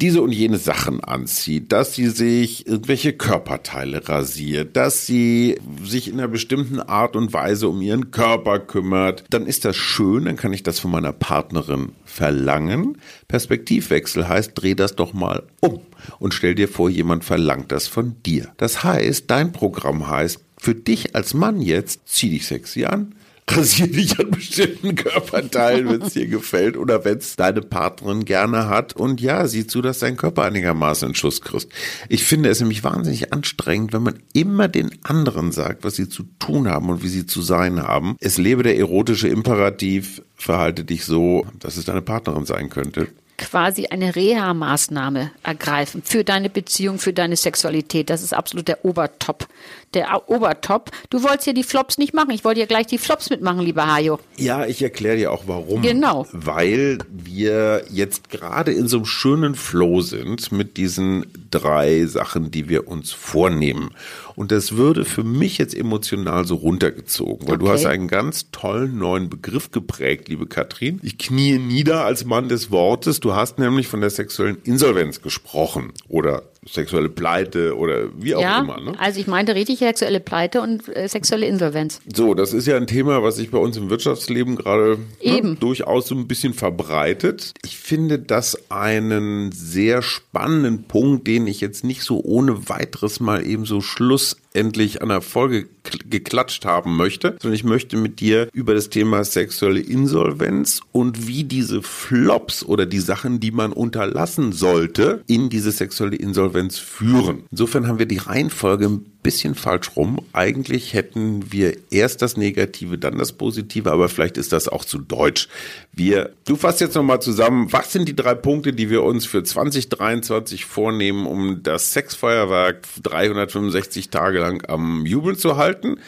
diese 0.01 0.23
und 0.23 0.31
jene 0.33 0.59
Sachen 0.59 1.03
anzieht, 1.03 1.73
dass 1.73 1.95
sie 1.95 2.09
sich 2.09 2.67
irgendwelche 2.67 3.13
Körperteile 3.13 4.09
rasiert, 4.09 4.77
dass 4.77 5.07
sie 5.07 5.59
sich 5.83 6.09
in 6.09 6.15
einer 6.15 6.29
bestimmten 6.29 6.81
Art 6.81 7.17
und 7.17 7.33
Weise 7.33 7.69
um 7.69 7.83
ihren 7.83 8.13
Körper 8.13 8.61
kümmert, 8.61 9.25
dann 9.31 9.47
ist 9.47 9.65
das 9.65 9.77
schön, 9.77 10.27
dann 10.27 10.37
kann 10.37 10.53
ich 10.53 10.63
das 10.63 10.79
von 10.79 10.93
meiner 10.93 11.13
Partnerin 11.13 11.93
verlangen. 12.05 12.99
Perspektivwechsel 13.27 14.29
heißt, 14.29 14.53
dreh 14.55 14.75
das 14.75 14.95
doch 14.95 15.13
mal 15.13 15.43
um 15.61 15.81
und 16.21 16.33
stell 16.33 16.55
dir 16.55 16.69
vor, 16.69 16.89
jemand 16.89 17.25
verlangt 17.25 17.73
das 17.73 17.89
von 17.89 18.17
dir. 18.25 18.53
Das 18.57 18.85
heißt, 18.85 19.29
dein 19.29 19.53
Programm 19.53 20.09
heißt, 20.09 20.41
für 20.61 20.75
dich 20.75 21.17
als 21.17 21.35
Mann 21.35 21.61
jetzt, 21.61 22.01
zieh 22.07 22.31
dich 22.31 22.47
sexy 22.47 22.85
an, 22.85 23.15
rasier 23.51 23.87
dich 23.89 24.19
an 24.19 24.31
bestimmten 24.31 24.95
Körperteilen, 24.95 25.89
wenn 25.91 26.03
es 26.03 26.15
dir 26.15 26.27
gefällt 26.27 26.77
oder 26.77 27.05
wenn 27.05 27.19
es 27.19 27.37
deine 27.37 27.63
Partnerin 27.63 28.25
gerne 28.25 28.69
hat. 28.69 28.95
Und 28.95 29.21
ja, 29.21 29.47
sieh 29.47 29.67
zu, 29.67 29.83
dass 29.83 29.99
dein 29.99 30.17
Körper 30.17 30.45
einigermaßen 30.45 31.09
in 31.09 31.15
Schuss 31.15 31.41
kriegst. 31.41 31.71
Ich 32.09 32.25
finde 32.25 32.49
es 32.49 32.61
nämlich 32.61 32.85
wahnsinnig 32.85 33.33
anstrengend, 33.33 33.93
wenn 33.93 34.03
man 34.03 34.19
immer 34.33 34.69
den 34.69 34.91
anderen 35.03 35.53
sagt, 35.53 35.85
was 35.85 35.97
sie 35.97 36.09
zu 36.09 36.25
tun 36.39 36.69
haben 36.69 36.91
und 36.91 37.03
wie 37.03 37.09
sie 37.09 37.27
zu 37.27 37.43
sein 37.43 37.83
haben. 37.83 38.17
Es 38.21 38.39
lebe 38.39 38.63
der 38.63 38.79
erotische 38.79 39.29
Imperativ, 39.29 40.23
verhalte 40.35 40.85
dich 40.85 41.05
so, 41.05 41.47
dass 41.59 41.77
es 41.77 41.85
deine 41.85 42.03
Partnerin 42.03 42.45
sein 42.45 42.71
könnte. 42.71 43.09
quasi 43.39 43.87
eine 43.87 44.17
Reha-Maßnahme 44.17 45.31
ergreifen 45.45 46.03
für 46.05 46.25
deine 46.25 46.51
Beziehung, 46.51 46.99
für 46.99 47.13
deine 47.13 47.37
Sexualität. 47.37 48.11
Das 48.11 48.23
ist 48.23 48.35
absolut 48.35 48.67
der 48.67 48.85
Obertop. 48.85 49.47
Der 49.95 50.29
Obertop. 50.29 50.91
Du 51.09 51.23
wolltest 51.23 51.47
ja 51.47 51.53
die 51.55 51.63
Flops 51.63 51.97
nicht 51.97 52.13
machen. 52.13 52.31
Ich 52.31 52.45
wollte 52.45 52.61
ja 52.61 52.67
gleich 52.67 52.87
die 52.87 52.99
Flops 52.99 53.31
mitmachen, 53.31 53.61
lieber 53.61 53.87
Hajo. 53.87 54.19
Ja, 54.37 54.67
ich 54.67 54.83
erkläre 54.83 55.17
dir 55.17 55.33
auch 55.33 55.45
warum. 55.47 55.81
Genau. 55.83 56.27
Weil 56.33 56.99
wir 57.11 57.85
jetzt 57.91 58.29
gerade 58.29 58.73
in 58.73 58.87
so 58.87 58.99
einem 58.99 59.07
schönen 59.07 59.55
Flow 59.55 60.01
sind 60.03 60.53
mit 60.53 60.77
diesen 60.77 61.27
drei 61.51 62.05
Sachen, 62.07 62.51
die 62.51 62.69
wir 62.69 62.87
uns 62.89 63.13
vornehmen. 63.13 63.91
Und 64.37 64.53
das 64.53 64.77
würde 64.77 65.05
für 65.07 65.25
mich 65.25 65.57
jetzt 65.59 65.75
emotional 65.75 66.45
so 66.45 66.57
runtergezogen, 66.57 67.49
weil 67.49 67.59
du 67.59 67.65
Okay. 67.67 67.75
hast 67.75 67.87
einen 67.87 68.09
ganz 68.09 68.51
tollen 68.53 68.99
neuen 68.99 69.29
Begriff 69.31 69.71
geprägt, 69.71 70.29
liebe 70.29 70.47
Katrin. 70.47 71.01
Ich 71.03 71.19
knie 71.19 71.59
nieder 71.59 72.05
als 72.05 72.25
Mann 72.25 72.49
des 72.49 72.71
Wortes. 72.71 73.21
Du 73.21 73.35
hast 73.35 73.59
nämlich 73.59 73.89
von 73.89 74.01
der 74.01 74.11
sexuellen 74.11 74.59
Insolvenz 74.65 75.23
gesprochen 75.23 75.93
oder 76.09 76.43
sexuelle 76.71 77.09
Pleite 77.09 77.77
oder 77.77 78.09
wie 78.17 78.35
auch 78.35 78.41
ja, 78.41 78.61
immer. 78.61 78.81
Ne? 78.81 78.93
also 78.99 79.21
ich 79.21 79.27
meinte 79.27 79.55
richtig 79.55 79.79
sexuelle 79.79 80.21
Pleite 80.21 80.61
und 80.61 80.89
äh, 80.95 81.09
sexuelle 81.09 81.47
Insolvenz. 81.47 82.01
So, 82.13 82.35
das 82.35 82.53
ist 82.53 82.67
ja 82.67 82.77
ein 82.77 82.87
Thema, 82.87 83.23
was 83.23 83.37
sich 83.37 83.51
bei 83.51 83.59
uns 83.59 83.77
im 83.77 83.91
Wirtschaftsleben 83.91 84.57
gerade 84.57 84.99
Eben. 85.21 85.51
ne, 85.51 85.57
durchaus 85.57 86.09
so 86.09 86.15
ein 86.15 86.29
bisschen 86.29 86.55
verbreitet. 86.55 87.55
Ich 87.65 87.79
finde 87.79 88.19
das 88.19 88.71
einen 88.71 89.53
sehr 89.53 90.03
spannenden 90.03 90.85
Punkt, 90.85 91.27
den 91.27 91.47
ich 91.47 91.61
jetzt 91.61 91.85
nicht 91.85 92.03
so 92.03 92.23
ohne 92.23 92.69
weiteres 92.69 93.21
mal 93.21 93.47
eben 93.47 93.65
so 93.65 93.81
schlussendlich 93.81 95.03
an 95.03 95.09
der 95.09 95.21
Folge 95.21 95.67
geklatscht 95.91 96.65
haben 96.65 96.97
möchte, 96.97 97.37
sondern 97.41 97.55
ich 97.55 97.65
möchte 97.65 97.97
mit 97.97 98.21
dir 98.21 98.49
über 98.53 98.75
das 98.75 98.89
Thema 98.91 99.25
sexuelle 99.25 99.81
Insolvenz 99.81 100.81
und 100.93 101.27
wie 101.27 101.45
diese 101.45 101.83
Flops 101.83 102.65
oder 102.65 102.87
die 102.87 103.01
Sachen, 103.01 103.41
die 103.41 103.51
man 103.51 103.73
unterlassen 103.73 104.53
sollte, 104.53 105.23
in 105.27 105.49
diese 105.49 105.73
sexuelle 105.73 106.17
Insolvenz 106.17 106.79
führen. 106.79 107.45
Insofern 107.51 107.87
haben 107.87 107.99
wir 107.99 108.07
die 108.07 108.19
Reihenfolge 108.19 108.87
ein 108.87 109.18
bisschen 109.29 109.55
falsch 109.55 109.91
rum. 109.95 110.25
Eigentlich 110.33 110.95
hätten 110.95 111.53
wir 111.53 111.77
erst 111.91 112.23
das 112.23 112.39
Negative, 112.39 112.97
dann 112.97 113.19
das 113.19 113.33
Positive, 113.33 113.93
aber 113.93 114.09
vielleicht 114.09 114.39
ist 114.39 114.55
das 114.55 114.69
auch 114.69 114.87
zu 114.87 114.97
deutsch. 114.97 115.49
Wir, 115.93 116.31
du 116.47 116.57
fasst 116.57 116.81
jetzt 116.81 116.95
nochmal 116.95 117.21
zusammen, 117.21 117.71
was 117.71 117.93
sind 117.93 118.09
die 118.09 118.17
drei 118.17 118.35
Punkte, 118.35 118.73
die 118.73 118.89
wir 118.89 119.03
uns 119.03 119.27
für 119.27 119.43
2023 119.43 120.65
vornehmen, 120.65 121.27
um 121.27 121.63
das 121.63 121.93
Sexfeuerwerk 121.93 122.85
365 123.03 124.09
Tage 124.09 124.39
lang 124.39 124.65
am 124.67 125.05
Jubeln 125.05 125.37
zu 125.37 125.59
halten? 125.59 126.01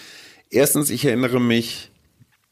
Erstens, 0.49 0.89
ich 0.89 1.05
erinnere 1.05 1.43
mich, 1.43 1.90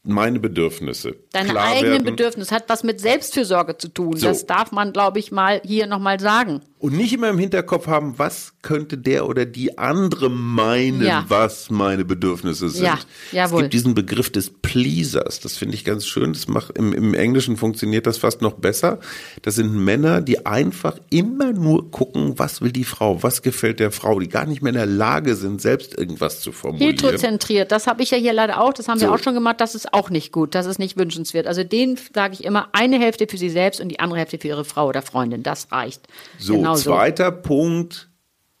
meine 0.09 0.39
Bedürfnisse. 0.39 1.15
Deine 1.31 1.59
eigenen 1.59 1.91
werden. 1.91 2.03
Bedürfnisse 2.05 2.53
hat 2.55 2.65
was 2.67 2.83
mit 2.83 2.99
Selbstfürsorge 2.99 3.77
zu 3.77 3.87
tun. 3.89 4.17
So. 4.17 4.27
Das 4.27 4.45
darf 4.45 4.71
man, 4.71 4.93
glaube 4.93 5.19
ich, 5.19 5.31
mal 5.31 5.61
hier 5.63 5.87
nochmal 5.87 6.19
sagen. 6.19 6.61
Und 6.79 6.93
nicht 6.95 7.11
immer 7.11 7.27
im 7.29 7.37
Hinterkopf 7.37 7.87
haben, 7.87 8.13
was 8.17 8.53
könnte 8.61 8.97
der 8.97 9.27
oder 9.27 9.45
die 9.45 9.77
andere 9.77 10.29
meinen, 10.29 11.01
Ja. 11.05 11.25
was 11.27 11.69
meine 11.69 12.05
Bedürfnisse 12.05 12.69
sind. 12.69 12.85
Ja, 12.85 12.97
jawohl. 13.33 13.59
Es 13.59 13.63
gibt 13.63 13.73
diesen 13.73 13.95
Begriff 13.95 14.29
des 14.31 14.49
Pleasers. 14.49 15.41
Das 15.41 15.57
finde 15.57 15.75
ich 15.75 15.83
ganz 15.83 16.05
schön. 16.07 16.31
Das 16.31 16.47
macht, 16.47 16.77
im, 16.77 16.93
Im 16.93 17.13
Englischen 17.13 17.57
funktioniert 17.57 18.07
das 18.07 18.17
fast 18.17 18.41
noch 18.41 18.53
besser. 18.53 18.99
Das 19.41 19.55
sind 19.55 19.73
Männer, 19.73 20.21
die 20.21 20.45
einfach 20.45 20.97
immer 21.09 21.51
nur 21.51 21.91
gucken, 21.91 22.39
was 22.39 22.61
will 22.61 22.71
die 22.71 22.85
Frau, 22.85 23.21
was 23.23 23.41
gefällt 23.41 23.81
der 23.81 23.91
Frau, 23.91 24.17
die 24.19 24.29
gar 24.29 24.45
nicht 24.45 24.61
mehr 24.61 24.69
in 24.71 24.77
der 24.77 24.85
Lage 24.85 25.35
sind, 25.35 25.61
selbst 25.61 25.97
irgendwas 25.97 26.39
zu 26.39 26.53
formulieren. 26.53 26.91
Heterozentriert, 26.91 27.73
das 27.73 27.87
habe 27.87 28.03
ich 28.03 28.11
ja 28.11 28.17
hier 28.17 28.31
leider 28.31 28.61
auch, 28.61 28.71
das 28.73 28.87
haben 28.87 29.01
wir 29.01 29.07
So. 29.09 29.13
auch 29.13 29.19
schon 29.19 29.33
gemacht, 29.33 29.59
das 29.59 29.75
ist 29.75 29.93
auch 29.93 29.98
nicht 30.09 30.31
gut, 30.31 30.55
das 30.55 30.65
ist 30.65 30.79
nicht 30.79 30.95
wünschenswert. 30.95 31.47
Also 31.47 31.63
denen 31.63 31.99
sage 32.13 32.33
ich 32.33 32.45
immer, 32.45 32.69
eine 32.71 32.99
Hälfte 32.99 33.27
für 33.27 33.37
sie 33.37 33.49
selbst 33.49 33.81
und 33.81 33.89
die 33.89 33.99
andere 33.99 34.19
Hälfte 34.19 34.37
für 34.37 34.47
ihre 34.47 34.63
Frau 34.63 34.87
oder 34.87 35.01
Freundin, 35.01 35.43
das 35.43 35.71
reicht. 35.71 36.07
So, 36.37 36.53
genau 36.53 36.75
so. 36.75 36.91
zweiter 36.91 37.31
Punkt, 37.31 38.09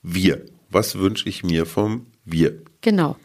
wir. 0.01 0.45
Was 0.69 0.97
wünsche 0.97 1.27
ich 1.29 1.43
mir 1.43 1.65
vom 1.65 2.07
Wir? 2.25 2.61
Genau. 2.81 3.15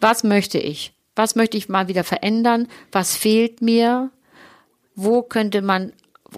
Was 0.00 0.22
möchte 0.22 0.58
ich? 0.58 0.92
Was 1.16 1.34
möchte 1.34 1.56
ich 1.56 1.68
mal 1.68 1.88
wieder 1.88 2.04
verändern? 2.04 2.68
Was 2.92 3.16
fehlt 3.16 3.62
mir? 3.62 4.10
Wo 4.94 5.22
könnte 5.22 5.62
man, 5.62 5.92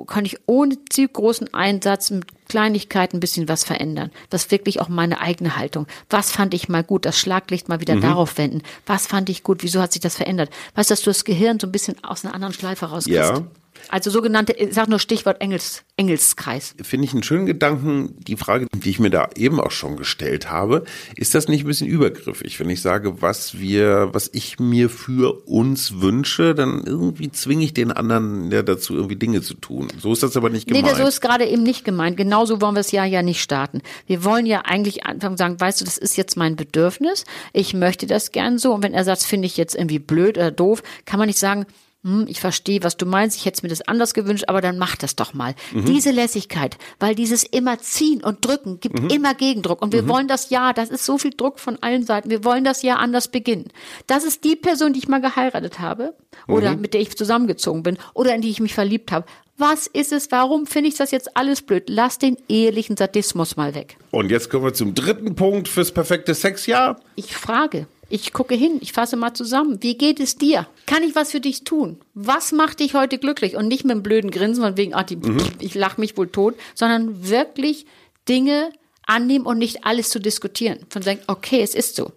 kann 0.04 0.24
ich 0.24 0.38
ohne 0.46 0.76
zu 0.90 1.06
großen 1.06 1.52
Einsatz 1.54 2.10
mit 2.10 2.26
Kleinigkeiten 2.48 3.16
ein 3.16 3.20
bisschen 3.20 3.48
was 3.48 3.64
verändern? 3.64 4.10
Das 4.30 4.50
wirklich 4.50 4.80
auch 4.80 4.88
meine 4.88 5.20
eigene 5.20 5.56
Haltung. 5.56 5.86
Was 6.10 6.30
fand 6.30 6.54
ich 6.54 6.68
mal 6.68 6.84
gut? 6.84 7.04
Das 7.04 7.18
Schlaglicht 7.18 7.68
mal 7.68 7.80
wieder 7.80 7.96
darauf 7.96 8.38
wenden. 8.38 8.62
Was 8.86 9.06
fand 9.06 9.28
ich 9.28 9.42
gut? 9.42 9.62
Wieso 9.62 9.80
hat 9.80 9.92
sich 9.92 10.02
das 10.02 10.16
verändert? 10.16 10.50
Weißt 10.74 10.90
du, 10.90 10.92
dass 10.92 11.02
du 11.02 11.10
das 11.10 11.24
Gehirn 11.24 11.58
so 11.58 11.66
ein 11.66 11.72
bisschen 11.72 12.02
aus 12.04 12.24
einer 12.24 12.34
anderen 12.34 12.54
Schleife 12.54 12.86
rauskriegst? 12.86 13.18
Ja. 13.18 13.42
Also 13.88 14.10
sogenannte, 14.10 14.52
ich 14.52 14.74
sag 14.74 14.88
nur 14.88 14.98
Stichwort 14.98 15.40
Engels, 15.40 15.82
Engelskreis. 15.96 16.74
finde 16.82 17.04
ich 17.06 17.12
einen 17.12 17.22
schönen 17.22 17.46
Gedanken. 17.46 18.14
Die 18.18 18.36
Frage, 18.36 18.66
die 18.74 18.90
ich 18.90 18.98
mir 18.98 19.10
da 19.10 19.28
eben 19.36 19.60
auch 19.60 19.70
schon 19.70 19.96
gestellt 19.96 20.50
habe, 20.50 20.84
ist 21.16 21.34
das 21.34 21.48
nicht 21.48 21.64
ein 21.64 21.66
bisschen 21.66 21.86
übergriffig, 21.88 22.58
wenn 22.60 22.70
ich 22.70 22.82
sage, 22.82 23.22
was 23.22 23.58
wir, 23.58 24.08
was 24.12 24.30
ich 24.32 24.58
mir 24.58 24.90
für 24.90 25.46
uns 25.46 26.00
wünsche, 26.00 26.54
dann 26.54 26.82
irgendwie 26.86 27.30
zwinge 27.30 27.64
ich 27.64 27.74
den 27.74 27.92
anderen 27.92 28.50
ja 28.50 28.62
dazu, 28.62 28.94
irgendwie 28.94 29.16
Dinge 29.16 29.42
zu 29.42 29.54
tun. 29.54 29.88
So 30.00 30.12
ist 30.12 30.22
das 30.22 30.36
aber 30.36 30.50
nicht 30.50 30.68
Nee, 30.68 30.78
gemeint. 30.80 30.92
das 30.92 30.98
so 31.02 31.06
ist 31.08 31.20
gerade 31.20 31.46
eben 31.46 31.62
nicht 31.62 31.84
gemeint. 31.84 32.16
Genauso 32.16 32.60
wollen 32.60 32.74
wir 32.74 32.80
es 32.80 32.92
ja 32.92 33.04
ja 33.04 33.22
nicht 33.22 33.40
starten. 33.42 33.82
Wir 34.06 34.24
wollen 34.24 34.46
ja 34.46 34.62
eigentlich 34.64 35.04
anfangen 35.06 35.36
sagen, 35.36 35.60
weißt 35.60 35.80
du, 35.80 35.84
das 35.84 35.98
ist 35.98 36.16
jetzt 36.16 36.36
mein 36.36 36.56
Bedürfnis. 36.56 37.24
Ich 37.52 37.74
möchte 37.74 38.06
das 38.06 38.32
gern 38.32 38.58
so. 38.58 38.72
Und 38.74 38.82
wenn 38.82 38.94
er 38.94 39.04
sagt, 39.04 39.22
finde 39.22 39.46
ich 39.46 39.56
jetzt 39.56 39.74
irgendwie 39.74 39.98
blöd 39.98 40.36
oder 40.36 40.50
doof, 40.50 40.82
kann 41.04 41.18
man 41.18 41.28
nicht 41.28 41.38
sagen, 41.38 41.66
hm, 42.06 42.26
ich 42.28 42.40
verstehe, 42.40 42.82
was 42.82 42.96
du 42.96 43.04
meinst, 43.04 43.36
ich 43.36 43.44
hätte 43.44 43.62
mir 43.64 43.68
das 43.68 43.82
anders 43.82 44.14
gewünscht, 44.14 44.44
aber 44.46 44.60
dann 44.60 44.78
mach 44.78 44.96
das 44.96 45.16
doch 45.16 45.34
mal. 45.34 45.54
Mhm. 45.72 45.84
Diese 45.86 46.10
Lässigkeit, 46.12 46.78
weil 47.00 47.14
dieses 47.14 47.42
immer 47.44 47.78
ziehen 47.80 48.22
und 48.22 48.46
drücken 48.46 48.78
gibt 48.80 49.02
Mhm. 49.02 49.10
immer 49.10 49.34
Gegendruck. 49.34 49.82
Und 49.82 49.92
wir 49.92 50.06
wollen 50.08 50.28
das 50.28 50.50
ja, 50.50 50.72
das 50.72 50.88
ist 50.90 51.04
so 51.04 51.18
viel 51.18 51.32
Druck 51.36 51.58
von 51.58 51.78
allen 51.82 52.04
Seiten, 52.04 52.30
wir 52.30 52.44
wollen 52.44 52.64
das 52.64 52.82
ja 52.82 52.94
anders 52.96 53.28
beginnen. 53.28 53.68
Das 54.06 54.24
ist 54.24 54.44
die 54.44 54.56
Person, 54.56 54.92
die 54.92 55.00
ich 55.00 55.08
mal 55.08 55.20
geheiratet 55.20 55.80
habe 55.80 56.14
oder 56.48 56.74
Mhm. 56.76 56.80
mit 56.80 56.94
der 56.94 57.00
ich 57.00 57.16
zusammengezogen 57.16 57.82
bin 57.82 57.98
oder 58.14 58.34
in 58.34 58.40
die 58.40 58.50
ich 58.50 58.60
mich 58.60 58.74
verliebt 58.74 59.10
habe. 59.12 59.26
Was 59.58 59.86
ist 59.86 60.12
es? 60.12 60.30
Warum 60.30 60.66
finde 60.66 60.90
ich 60.90 60.96
das 60.96 61.10
jetzt 61.10 61.34
alles 61.36 61.62
blöd? 61.62 61.84
Lass 61.88 62.18
den 62.18 62.36
ehelichen 62.46 62.96
Sadismus 62.96 63.56
mal 63.56 63.74
weg. 63.74 63.96
Und 64.10 64.30
jetzt 64.30 64.50
kommen 64.50 64.64
wir 64.64 64.74
zum 64.74 64.94
dritten 64.94 65.34
Punkt 65.34 65.66
fürs 65.66 65.92
perfekte 65.92 66.34
Sexjahr. 66.34 67.00
Ich 67.14 67.34
frage, 67.34 67.86
Ich 68.08 68.32
gucke 68.32 68.54
hin, 68.54 68.78
ich 68.80 68.92
fasse 68.92 69.16
mal 69.16 69.34
zusammen. 69.34 69.82
Wie 69.82 69.98
geht 69.98 70.20
es 70.20 70.36
dir? 70.36 70.66
Kann 70.86 71.02
ich 71.02 71.14
was 71.14 71.32
für 71.32 71.40
dich 71.40 71.64
tun? 71.64 71.98
Was 72.14 72.52
macht 72.52 72.80
dich 72.80 72.94
heute 72.94 73.18
glücklich? 73.18 73.56
Und 73.56 73.66
nicht 73.66 73.84
mit 73.84 73.92
einem 73.92 74.02
blöden 74.02 74.30
Grinsen 74.30 74.62
von 74.62 74.76
wegen, 74.76 74.94
ach, 74.94 75.02
die, 75.02 75.16
mhm. 75.16 75.38
ich 75.58 75.74
lach 75.74 75.98
mich 75.98 76.16
wohl 76.16 76.28
tot, 76.28 76.54
sondern 76.74 77.28
wirklich 77.28 77.86
Dinge 78.28 78.70
annehmen 79.06 79.46
und 79.46 79.58
nicht 79.58 79.84
alles 79.84 80.10
zu 80.10 80.20
diskutieren. 80.20 80.80
Von 80.88 81.02
sagen, 81.02 81.20
okay, 81.26 81.60
es 81.62 81.74
ist 81.74 81.96
so. 81.96 82.12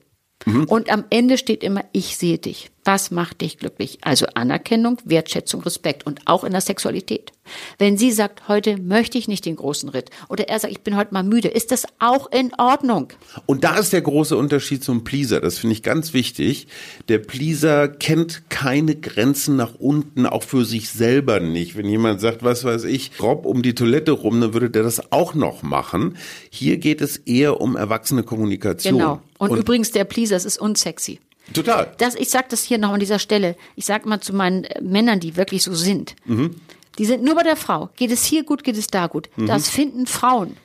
Mhm. 0.46 0.65
Und 0.65 0.91
am 0.91 1.05
Ende 1.10 1.38
steht 1.38 1.63
immer, 1.63 1.86
ich 1.91 2.17
sehe 2.17 2.38
dich. 2.38 2.69
Was 2.86 3.12
macht 3.12 3.41
dich 3.41 3.57
glücklich? 3.57 4.00
Also 4.01 4.25
Anerkennung, 4.33 4.98
Wertschätzung, 5.03 5.62
Respekt 5.62 6.05
und 6.05 6.21
auch 6.25 6.43
in 6.43 6.51
der 6.51 6.62
Sexualität. 6.62 7.31
Wenn 7.77 7.98
sie 7.98 8.12
sagt, 8.12 8.48
heute 8.48 8.77
möchte 8.77 9.17
ich 9.17 9.27
nicht 9.27 9.45
den 9.45 9.55
großen 9.55 9.89
Ritt 9.89 10.12
oder 10.29 10.50
er 10.50 10.59
sagt, 10.59 10.71
ich 10.71 10.81
bin 10.81 10.95
heute 10.95 11.13
mal 11.13 11.24
müde, 11.24 11.48
ist 11.48 11.71
das 11.71 11.86
auch 12.00 12.31
in 12.31 12.51
Ordnung. 12.57 13.13
Und 13.45 13.63
da 13.63 13.77
ist 13.77 13.93
der 13.93 14.01
große 14.01 14.38
Unterschied 14.38 14.83
zum 14.83 15.03
Pleaser. 15.03 15.41
Das 15.41 15.57
finde 15.57 15.74
ich 15.74 15.83
ganz 15.83 16.13
wichtig. 16.13 16.67
Der 17.07 17.19
Pleaser 17.19 17.88
kennt 17.88 18.50
keine 18.50 18.95
Grenzen 18.95 19.55
nach 19.55 19.75
unten, 19.75 20.25
auch 20.25 20.43
für 20.43 20.65
sich 20.65 20.89
selber 20.89 21.39
nicht. 21.39 21.75
Wenn 21.75 21.88
jemand 21.88 22.21
sagt, 22.21 22.43
was 22.43 22.63
weiß 22.63 22.86
ich, 22.86 23.12
Rob 23.19 23.45
um 23.45 23.62
die 23.62 23.75
Toilette 23.75 24.12
rum, 24.12 24.39
dann 24.41 24.53
würde 24.53 24.69
der 24.69 24.83
das 24.83 25.12
auch 25.12 25.33
noch 25.33 25.63
machen. 25.63 26.17
Hier 26.50 26.77
geht 26.77 27.01
es 27.01 27.17
eher 27.17 27.59
um 27.62 27.75
erwachsene 27.75 28.24
Kommunikation. 28.24 28.98
Genau. 28.98 29.21
Und, 29.38 29.51
und 29.51 29.57
übrigens, 29.57 29.91
der 29.91 30.03
Pleaser, 30.03 30.36
es 30.36 30.45
ist 30.45 30.59
unsexy. 30.59 31.19
Total. 31.53 31.91
Das, 31.98 32.15
ich 32.15 32.29
sage 32.29 32.48
das 32.50 32.63
hier 32.63 32.77
noch 32.77 32.91
an 32.91 33.00
dieser 33.00 33.20
Stelle. 33.20 33.56
Ich 33.75 33.86
sage 33.86 34.08
mal 34.08 34.20
zu 34.20 34.34
meinen 34.34 34.63
äh, 34.63 34.82
Männern, 34.82 35.20
die 35.20 35.36
wirklich 35.36 35.63
so 35.63 35.74
sind. 35.74 36.15
Mhm. 36.25 36.56
Die 36.98 37.06
sind 37.06 37.24
nur 37.24 37.36
bei 37.36 37.44
der 37.44 37.56
Frau. 37.56 37.89
Geht 37.96 38.12
es 38.12 38.25
hier 38.25 38.44
gut, 38.44 38.63
geht 38.63 38.77
es 38.77 38.88
da 38.88 39.08
gut. 39.08 39.29
Mhm. 39.38 39.48
Das 39.48 39.70
finden 39.70 40.06
Frauen 40.06 40.58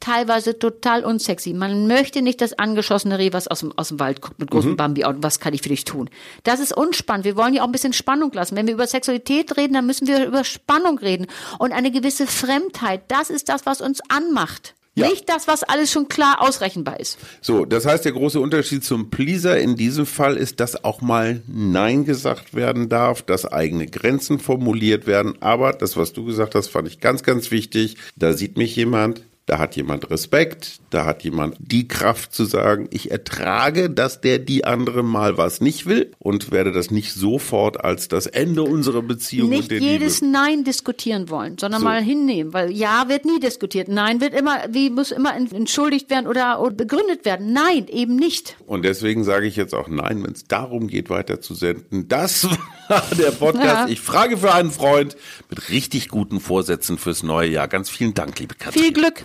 teilweise 0.00 0.58
total 0.58 1.04
unsexy. 1.04 1.52
Man 1.52 1.86
möchte 1.86 2.22
nicht 2.22 2.40
das 2.40 2.58
angeschossene 2.58 3.18
Reh, 3.18 3.32
was 3.32 3.46
aus 3.46 3.60
dem, 3.60 3.72
aus 3.76 3.88
dem 3.88 4.00
Wald 4.00 4.22
guckt 4.22 4.38
mit 4.38 4.50
großem 4.50 4.72
mhm. 4.72 4.76
Bambi 4.76 5.04
und 5.04 5.22
was 5.22 5.38
kann 5.38 5.54
ich 5.54 5.62
für 5.62 5.68
dich 5.68 5.84
tun. 5.84 6.08
Das 6.42 6.58
ist 6.58 6.76
unspannend. 6.76 7.24
Wir 7.24 7.36
wollen 7.36 7.54
ja 7.54 7.62
auch 7.62 7.66
ein 7.66 7.72
bisschen 7.72 7.92
Spannung 7.92 8.32
lassen. 8.32 8.56
Wenn 8.56 8.66
wir 8.66 8.74
über 8.74 8.86
Sexualität 8.86 9.56
reden, 9.56 9.74
dann 9.74 9.86
müssen 9.86 10.08
wir 10.08 10.26
über 10.26 10.42
Spannung 10.42 10.98
reden 10.98 11.26
und 11.58 11.72
eine 11.72 11.90
gewisse 11.90 12.26
Fremdheit. 12.26 13.02
Das 13.08 13.30
ist 13.30 13.48
das, 13.48 13.66
was 13.66 13.80
uns 13.80 14.00
anmacht. 14.08 14.74
Ja. 15.00 15.08
Nicht 15.08 15.28
das, 15.28 15.48
was 15.48 15.62
alles 15.62 15.90
schon 15.90 16.08
klar 16.08 16.40
ausrechenbar 16.40 17.00
ist. 17.00 17.18
So, 17.40 17.64
das 17.64 17.86
heißt, 17.86 18.04
der 18.04 18.12
große 18.12 18.40
Unterschied 18.40 18.84
zum 18.84 19.10
Pleaser 19.10 19.58
in 19.58 19.76
diesem 19.76 20.06
Fall 20.06 20.36
ist, 20.36 20.60
dass 20.60 20.84
auch 20.84 21.00
mal 21.00 21.42
Nein 21.46 22.04
gesagt 22.04 22.54
werden 22.54 22.88
darf, 22.88 23.22
dass 23.22 23.46
eigene 23.46 23.86
Grenzen 23.86 24.38
formuliert 24.38 25.06
werden. 25.06 25.34
Aber 25.40 25.72
das, 25.72 25.96
was 25.96 26.12
du 26.12 26.24
gesagt 26.24 26.54
hast, 26.54 26.68
fand 26.68 26.88
ich 26.88 27.00
ganz, 27.00 27.22
ganz 27.22 27.50
wichtig. 27.50 27.96
Da 28.16 28.32
sieht 28.32 28.56
mich 28.56 28.76
jemand, 28.76 29.22
da 29.50 29.58
hat 29.58 29.74
jemand 29.74 30.08
Respekt, 30.10 30.78
da 30.90 31.04
hat 31.04 31.24
jemand 31.24 31.56
die 31.58 31.88
Kraft 31.88 32.32
zu 32.32 32.44
sagen, 32.44 32.86
ich 32.92 33.10
ertrage, 33.10 33.90
dass 33.90 34.20
der 34.20 34.38
die 34.38 34.64
andere 34.64 35.02
mal 35.02 35.38
was 35.38 35.60
nicht 35.60 35.86
will 35.86 36.12
und 36.20 36.52
werde 36.52 36.70
das 36.70 36.92
nicht 36.92 37.12
sofort 37.12 37.82
als 37.82 38.06
das 38.06 38.28
Ende 38.28 38.62
unserer 38.62 39.02
Beziehung 39.02 39.50
nicht 39.50 39.72
jedes 39.72 40.20
Liebe. 40.20 40.32
Nein 40.32 40.62
diskutieren 40.62 41.30
wollen, 41.30 41.58
sondern 41.58 41.80
so. 41.80 41.84
mal 41.84 42.00
hinnehmen, 42.00 42.52
weil 42.52 42.70
Ja 42.70 43.08
wird 43.08 43.24
nie 43.24 43.40
diskutiert, 43.40 43.88
Nein 43.88 44.20
wird 44.20 44.34
immer, 44.34 44.60
wie 44.70 44.88
muss 44.88 45.10
immer 45.10 45.34
entschuldigt 45.34 46.10
werden 46.10 46.28
oder, 46.28 46.60
oder 46.60 46.76
begründet 46.76 47.24
werden. 47.24 47.52
Nein, 47.52 47.88
eben 47.88 48.14
nicht. 48.14 48.56
Und 48.66 48.84
deswegen 48.84 49.24
sage 49.24 49.48
ich 49.48 49.56
jetzt 49.56 49.74
auch 49.74 49.88
Nein, 49.88 50.22
wenn 50.22 50.32
es 50.32 50.44
darum 50.44 50.86
geht, 50.86 51.10
weiter 51.10 51.40
zu 51.40 51.54
senden. 51.54 52.06
Das 52.06 52.44
war 52.88 53.02
der 53.18 53.32
Podcast. 53.32 53.64
Ja. 53.64 53.88
Ich 53.88 54.00
frage 54.00 54.36
für 54.38 54.54
einen 54.54 54.70
Freund 54.70 55.16
mit 55.48 55.70
richtig 55.70 56.08
guten 56.08 56.38
Vorsätzen 56.38 56.98
fürs 56.98 57.24
neue 57.24 57.48
Jahr. 57.48 57.66
Ganz 57.66 57.90
vielen 57.90 58.14
Dank, 58.14 58.38
liebe 58.38 58.54
Katrin. 58.54 58.80
Viel 58.80 58.92
Glück. 58.92 59.24